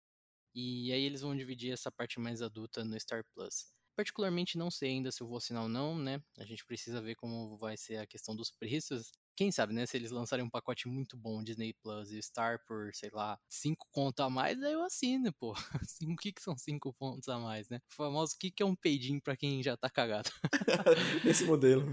E 0.53 0.91
aí 0.91 1.03
eles 1.03 1.21
vão 1.21 1.35
dividir 1.35 1.71
essa 1.71 1.91
parte 1.91 2.19
mais 2.19 2.41
adulta 2.41 2.83
no 2.83 2.99
Star 2.99 3.23
Plus. 3.33 3.67
Particularmente 3.95 4.57
não 4.57 4.71
sei 4.71 4.91
ainda 4.91 5.11
se 5.11 5.21
eu 5.21 5.27
vou 5.27 5.37
assinar 5.37 5.63
ou 5.63 5.69
não, 5.69 5.97
né? 5.97 6.21
A 6.37 6.45
gente 6.45 6.65
precisa 6.65 7.01
ver 7.01 7.15
como 7.15 7.57
vai 7.57 7.77
ser 7.77 7.97
a 7.97 8.07
questão 8.07 8.35
dos 8.35 8.51
preços. 8.51 9.11
Quem 9.35 9.51
sabe, 9.51 9.73
né? 9.73 9.85
Se 9.85 9.97
eles 9.97 10.11
lançarem 10.11 10.45
um 10.45 10.49
pacote 10.49 10.87
muito 10.87 11.17
bom, 11.17 11.43
Disney 11.43 11.73
Plus 11.81 12.11
e 12.11 12.21
Star 12.21 12.59
por, 12.65 12.93
sei 12.93 13.09
lá, 13.11 13.39
5 13.49 13.87
contos 13.91 14.23
a 14.23 14.29
mais, 14.29 14.61
aí 14.61 14.73
eu 14.73 14.83
assino, 14.83 15.33
pô. 15.33 15.53
O 16.13 16.15
que, 16.15 16.31
que 16.31 16.41
são 16.41 16.57
5 16.57 16.93
pontos 16.93 17.27
a 17.27 17.37
mais, 17.39 17.69
né? 17.69 17.79
O 17.91 17.95
famoso, 17.95 18.35
o 18.35 18.39
que, 18.39 18.51
que 18.51 18.63
é 18.63 18.65
um 18.65 18.75
peidinho 18.75 19.21
pra 19.21 19.35
quem 19.37 19.63
já 19.63 19.75
tá 19.77 19.89
cagado? 19.89 20.29
Esse 21.25 21.45
modelo. 21.45 21.85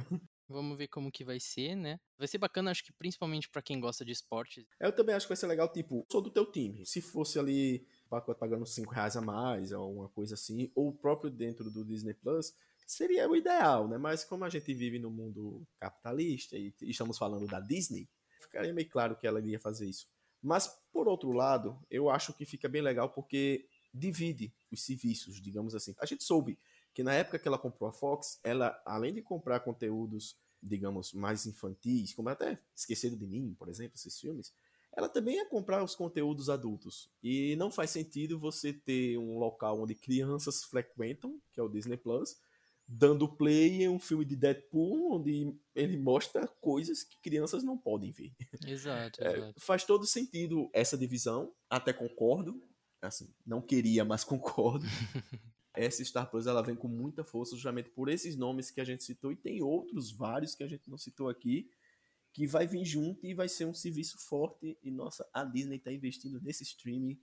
Vamos 0.48 0.78
ver 0.78 0.88
como 0.88 1.12
que 1.12 1.24
vai 1.24 1.38
ser, 1.38 1.76
né? 1.76 2.00
Vai 2.16 2.26
ser 2.26 2.38
bacana, 2.38 2.70
acho 2.70 2.82
que 2.82 2.92
principalmente 2.92 3.48
para 3.50 3.60
quem 3.60 3.78
gosta 3.78 4.04
de 4.04 4.12
esporte. 4.12 4.66
Eu 4.80 4.90
também 4.92 5.14
acho 5.14 5.26
que 5.26 5.30
vai 5.30 5.36
ser 5.36 5.46
legal, 5.46 5.70
tipo, 5.70 6.06
sou 6.10 6.22
do 6.22 6.30
teu 6.30 6.50
time. 6.50 6.86
Se 6.86 7.02
fosse 7.02 7.38
ali 7.38 7.86
pagando 8.38 8.64
5 8.64 8.90
reais 8.90 9.16
a 9.16 9.20
mais, 9.20 9.72
ou 9.72 9.92
uma 9.92 10.08
coisa 10.08 10.34
assim, 10.34 10.72
ou 10.74 10.92
próprio 10.92 11.30
dentro 11.30 11.70
do 11.70 11.84
Disney 11.84 12.14
Plus, 12.14 12.54
seria 12.86 13.28
o 13.28 13.36
ideal, 13.36 13.86
né? 13.86 13.98
Mas 13.98 14.24
como 14.24 14.44
a 14.44 14.48
gente 14.48 14.72
vive 14.72 14.98
no 14.98 15.10
mundo 15.10 15.66
capitalista 15.78 16.56
e 16.56 16.72
estamos 16.80 17.18
falando 17.18 17.46
da 17.46 17.60
Disney, 17.60 18.08
ficaria 18.40 18.72
meio 18.72 18.88
claro 18.88 19.16
que 19.16 19.26
ela 19.26 19.40
iria 19.40 19.60
fazer 19.60 19.86
isso. 19.86 20.06
Mas, 20.40 20.68
por 20.90 21.08
outro 21.08 21.32
lado, 21.32 21.78
eu 21.90 22.08
acho 22.08 22.32
que 22.32 22.46
fica 22.46 22.68
bem 22.68 22.80
legal 22.80 23.10
porque 23.10 23.68
divide 23.92 24.54
os 24.70 24.82
serviços, 24.84 25.42
digamos 25.42 25.74
assim. 25.74 25.94
A 26.00 26.06
gente 26.06 26.24
soube 26.24 26.58
que 26.98 27.02
na 27.04 27.14
época 27.14 27.38
que 27.38 27.46
ela 27.46 27.56
comprou 27.56 27.88
a 27.88 27.92
Fox, 27.92 28.40
ela, 28.42 28.76
além 28.84 29.14
de 29.14 29.22
comprar 29.22 29.60
conteúdos, 29.60 30.36
digamos, 30.60 31.12
mais 31.12 31.46
infantis, 31.46 32.12
como 32.12 32.28
até 32.28 32.58
Esquecido 32.74 33.16
de 33.16 33.24
Mim, 33.24 33.54
por 33.56 33.68
exemplo, 33.68 33.92
esses 33.94 34.18
filmes, 34.18 34.52
ela 34.92 35.08
também 35.08 35.36
ia 35.36 35.48
comprar 35.48 35.84
os 35.84 35.94
conteúdos 35.94 36.50
adultos. 36.50 37.08
E 37.22 37.54
não 37.54 37.70
faz 37.70 37.90
sentido 37.90 38.36
você 38.36 38.72
ter 38.72 39.16
um 39.16 39.38
local 39.38 39.80
onde 39.80 39.94
crianças 39.94 40.64
frequentam, 40.64 41.40
que 41.52 41.60
é 41.60 41.62
o 41.62 41.68
Disney 41.68 41.96
Plus, 41.96 42.36
dando 42.84 43.28
play 43.28 43.84
em 43.84 43.88
um 43.88 44.00
filme 44.00 44.24
de 44.24 44.34
Deadpool, 44.34 45.12
onde 45.12 45.56
ele 45.76 45.96
mostra 45.96 46.48
coisas 46.48 47.04
que 47.04 47.20
crianças 47.20 47.62
não 47.62 47.78
podem 47.78 48.10
ver. 48.10 48.32
Exato, 48.66 49.22
é, 49.22 49.36
exato. 49.36 49.60
Faz 49.60 49.84
todo 49.84 50.04
sentido 50.04 50.68
essa 50.72 50.98
divisão, 50.98 51.54
até 51.70 51.92
concordo. 51.92 52.60
Assim, 53.00 53.32
não 53.46 53.62
queria, 53.62 54.04
mas 54.04 54.24
concordo. 54.26 54.84
essa 55.78 56.04
Star 56.04 56.30
Plus 56.30 56.46
ela 56.46 56.62
vem 56.62 56.74
com 56.74 56.88
muita 56.88 57.22
força 57.22 57.54
justamente 57.54 57.90
por 57.90 58.08
esses 58.08 58.36
nomes 58.36 58.70
que 58.70 58.80
a 58.80 58.84
gente 58.84 59.04
citou 59.04 59.30
e 59.30 59.36
tem 59.36 59.62
outros 59.62 60.10
vários 60.10 60.54
que 60.54 60.64
a 60.64 60.68
gente 60.68 60.90
não 60.90 60.98
citou 60.98 61.28
aqui 61.28 61.70
que 62.32 62.46
vai 62.46 62.66
vir 62.66 62.84
junto 62.84 63.26
e 63.26 63.34
vai 63.34 63.48
ser 63.48 63.64
um 63.64 63.74
serviço 63.74 64.18
forte 64.18 64.78
e 64.82 64.90
nossa, 64.90 65.28
a 65.32 65.44
Disney 65.44 65.76
está 65.76 65.92
investindo 65.92 66.40
nesse 66.40 66.62
streaming 66.62 67.18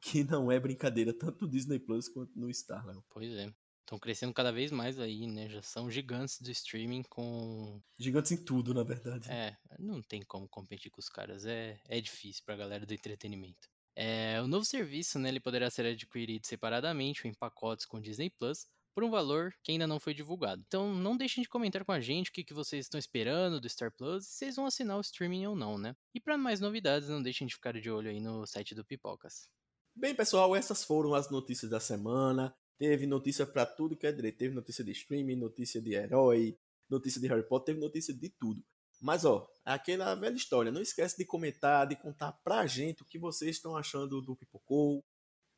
que 0.00 0.24
não 0.24 0.50
é 0.50 0.58
brincadeira, 0.58 1.12
tanto 1.12 1.44
no 1.44 1.50
Disney 1.50 1.78
Plus 1.78 2.08
quanto 2.08 2.38
no 2.38 2.52
Star, 2.52 2.86
Léo. 2.86 3.04
Pois 3.10 3.30
é. 3.32 3.52
Estão 3.80 3.98
crescendo 3.98 4.32
cada 4.32 4.52
vez 4.52 4.70
mais 4.70 5.00
aí, 5.00 5.26
né? 5.26 5.48
Já 5.48 5.62
são 5.62 5.90
gigantes 5.90 6.40
do 6.40 6.50
streaming 6.50 7.02
com. 7.02 7.82
Gigantes 7.98 8.30
em 8.30 8.36
tudo, 8.36 8.72
na 8.72 8.84
verdade. 8.84 9.28
É, 9.28 9.56
não 9.78 10.00
tem 10.00 10.22
como 10.22 10.48
competir 10.48 10.90
com 10.92 11.00
os 11.00 11.08
caras. 11.08 11.44
É, 11.44 11.80
é 11.88 12.00
difícil 12.00 12.44
pra 12.44 12.56
galera 12.56 12.86
do 12.86 12.94
entretenimento. 12.94 13.68
É, 14.02 14.40
o 14.40 14.46
novo 14.46 14.64
serviço, 14.64 15.18
né, 15.18 15.28
ele 15.28 15.40
poderá 15.40 15.68
ser 15.68 15.84
adquirido 15.84 16.46
separadamente 16.46 17.26
ou 17.26 17.30
em 17.30 17.34
pacotes 17.34 17.84
com 17.84 18.00
Disney 18.00 18.30
Plus 18.30 18.66
por 18.94 19.04
um 19.04 19.10
valor 19.10 19.52
que 19.62 19.72
ainda 19.72 19.86
não 19.86 20.00
foi 20.00 20.14
divulgado. 20.14 20.64
Então 20.66 20.94
não 20.94 21.18
deixem 21.18 21.42
de 21.42 21.48
comentar 21.50 21.84
com 21.84 21.92
a 21.92 22.00
gente 22.00 22.30
o 22.30 22.32
que, 22.32 22.42
que 22.42 22.54
vocês 22.54 22.86
estão 22.86 22.98
esperando 22.98 23.60
do 23.60 23.68
Star 23.68 23.92
Plus 23.92 24.24
e 24.24 24.28
se 24.30 24.38
vocês 24.38 24.56
vão 24.56 24.64
assinar 24.64 24.96
o 24.96 25.02
streaming 25.02 25.44
ou 25.44 25.54
não, 25.54 25.76
né? 25.76 25.94
E 26.14 26.18
para 26.18 26.38
mais 26.38 26.60
novidades, 26.60 27.10
não 27.10 27.22
deixem 27.22 27.46
de 27.46 27.54
ficar 27.54 27.78
de 27.78 27.90
olho 27.90 28.08
aí 28.08 28.20
no 28.20 28.46
site 28.46 28.74
do 28.74 28.82
Pipocas. 28.82 29.46
Bem, 29.94 30.14
pessoal, 30.14 30.56
essas 30.56 30.82
foram 30.82 31.14
as 31.14 31.30
notícias 31.30 31.70
da 31.70 31.78
semana. 31.78 32.56
Teve 32.78 33.06
notícia 33.06 33.44
para 33.44 33.66
tudo 33.66 33.98
que 33.98 34.06
é 34.06 34.12
direito. 34.12 34.38
Teve 34.38 34.54
notícia 34.54 34.82
de 34.82 34.92
streaming, 34.92 35.36
notícia 35.36 35.78
de 35.78 35.92
herói, 35.92 36.58
notícia 36.88 37.20
de 37.20 37.28
Harry 37.28 37.46
Potter, 37.46 37.74
teve 37.74 37.84
notícia 37.84 38.14
de 38.14 38.30
tudo. 38.30 38.64
Mas, 39.00 39.24
ó, 39.24 39.48
é 39.66 39.72
aquela 39.72 40.14
velha 40.14 40.34
história. 40.34 40.70
Não 40.70 40.82
esquece 40.82 41.16
de 41.16 41.24
comentar, 41.24 41.86
de 41.86 41.96
contar 41.96 42.32
pra 42.44 42.66
gente 42.66 43.02
o 43.02 43.06
que 43.06 43.18
vocês 43.18 43.56
estão 43.56 43.76
achando 43.76 44.20
do 44.20 44.36
Pipocou, 44.36 45.04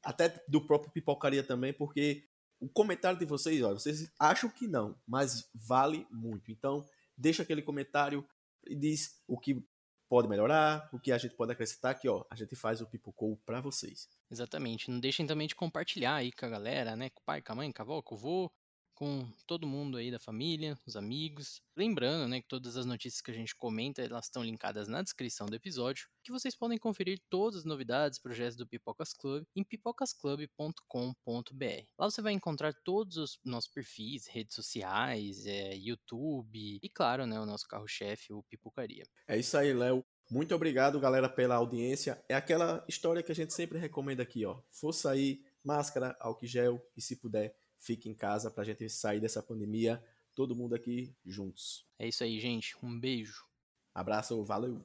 até 0.04 0.42
do 0.48 0.64
próprio 0.66 0.92
Pipocaria 0.92 1.42
também, 1.42 1.72
porque 1.72 2.24
o 2.60 2.68
comentário 2.68 3.18
de 3.18 3.24
vocês, 3.24 3.62
ó, 3.62 3.72
vocês 3.72 4.10
acham 4.18 4.48
que 4.48 4.68
não, 4.68 4.96
mas 5.06 5.50
vale 5.54 6.06
muito. 6.10 6.52
Então, 6.52 6.86
deixa 7.16 7.42
aquele 7.42 7.62
comentário 7.62 8.26
e 8.66 8.76
diz 8.76 9.20
o 9.26 9.38
que 9.38 9.66
pode 10.08 10.28
melhorar, 10.28 10.88
o 10.92 11.00
que 11.00 11.10
a 11.10 11.18
gente 11.18 11.34
pode 11.34 11.52
acrescentar, 11.52 11.98
que 11.98 12.08
ó, 12.08 12.24
a 12.30 12.36
gente 12.36 12.54
faz 12.54 12.80
o 12.80 12.86
Pipocou 12.86 13.36
para 13.46 13.60
vocês. 13.60 14.08
Exatamente. 14.30 14.90
Não 14.90 15.00
deixem 15.00 15.26
também 15.26 15.48
de 15.48 15.54
compartilhar 15.54 16.16
aí 16.16 16.30
com 16.30 16.46
a 16.46 16.50
galera, 16.50 16.94
né? 16.94 17.10
Com 17.10 17.20
o 17.20 17.24
pai, 17.24 17.42
com 17.42 17.52
a 17.52 17.56
mãe, 17.56 17.72
com 17.72 17.82
a 17.82 17.84
avó, 17.84 18.02
com 18.02 18.14
o 18.14 18.18
vô, 18.18 18.52
com 18.94 19.28
todo 19.46 19.66
mundo 19.66 19.96
aí 19.96 20.10
da 20.10 20.18
família, 20.18 20.78
os 20.86 20.96
amigos. 20.96 21.60
Lembrando, 21.76 22.28
né, 22.28 22.40
que 22.40 22.48
todas 22.48 22.76
as 22.76 22.86
notícias 22.86 23.20
que 23.20 23.30
a 23.30 23.34
gente 23.34 23.56
comenta, 23.56 24.02
elas 24.02 24.26
estão 24.26 24.44
linkadas 24.44 24.88
na 24.88 25.02
descrição 25.02 25.46
do 25.46 25.56
episódio, 25.56 26.08
que 26.22 26.30
vocês 26.30 26.56
podem 26.56 26.78
conferir 26.78 27.20
todas 27.30 27.60
as 27.60 27.64
novidades, 27.64 28.18
projetos 28.18 28.56
do 28.56 28.66
Pipocas 28.66 29.12
Club 29.12 29.44
em 29.56 29.64
pipocasclub.com.br. 29.64 31.86
Lá 31.98 32.10
você 32.10 32.22
vai 32.22 32.32
encontrar 32.32 32.74
todos 32.84 33.16
os 33.16 33.38
nossos 33.44 33.70
perfis, 33.70 34.26
redes 34.26 34.54
sociais, 34.54 35.46
é, 35.46 35.74
YouTube 35.76 36.78
e, 36.82 36.88
claro, 36.88 37.26
né, 37.26 37.40
o 37.40 37.46
nosso 37.46 37.66
carro-chefe, 37.66 38.32
o 38.32 38.42
Pipocaria. 38.44 39.04
É 39.26 39.38
isso 39.38 39.56
aí, 39.56 39.72
Léo. 39.72 40.04
Muito 40.30 40.54
obrigado, 40.54 40.98
galera, 40.98 41.28
pela 41.28 41.56
audiência. 41.56 42.22
É 42.28 42.34
aquela 42.34 42.84
história 42.88 43.22
que 43.22 43.32
a 43.32 43.34
gente 43.34 43.52
sempre 43.52 43.78
recomenda 43.78 44.22
aqui, 44.22 44.46
ó. 44.46 44.60
Força 44.70 45.10
aí, 45.10 45.42
máscara, 45.62 46.16
álcool 46.18 46.46
gel 46.46 46.82
e 46.96 47.02
se 47.02 47.16
puder, 47.16 47.54
fique 47.82 48.08
em 48.08 48.14
casa 48.14 48.50
para 48.50 48.62
a 48.62 48.66
gente 48.66 48.88
sair 48.88 49.20
dessa 49.20 49.42
pandemia, 49.42 50.02
todo 50.34 50.56
mundo 50.56 50.74
aqui 50.74 51.14
juntos. 51.26 51.84
É 51.98 52.08
isso 52.08 52.22
aí, 52.22 52.38
gente. 52.40 52.76
Um 52.82 52.98
beijo. 52.98 53.44
Abraço, 53.92 54.42
valeu. 54.44 54.82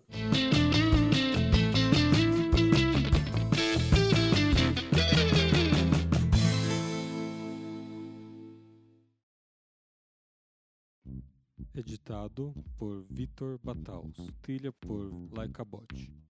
Editado 11.74 12.56
por 12.76 13.06
Vitor 13.08 13.60
Bataus. 13.64 14.16
Trilha 14.42 14.74
por 14.74 15.12
Laika 15.32 15.64
Bot. 15.64 16.18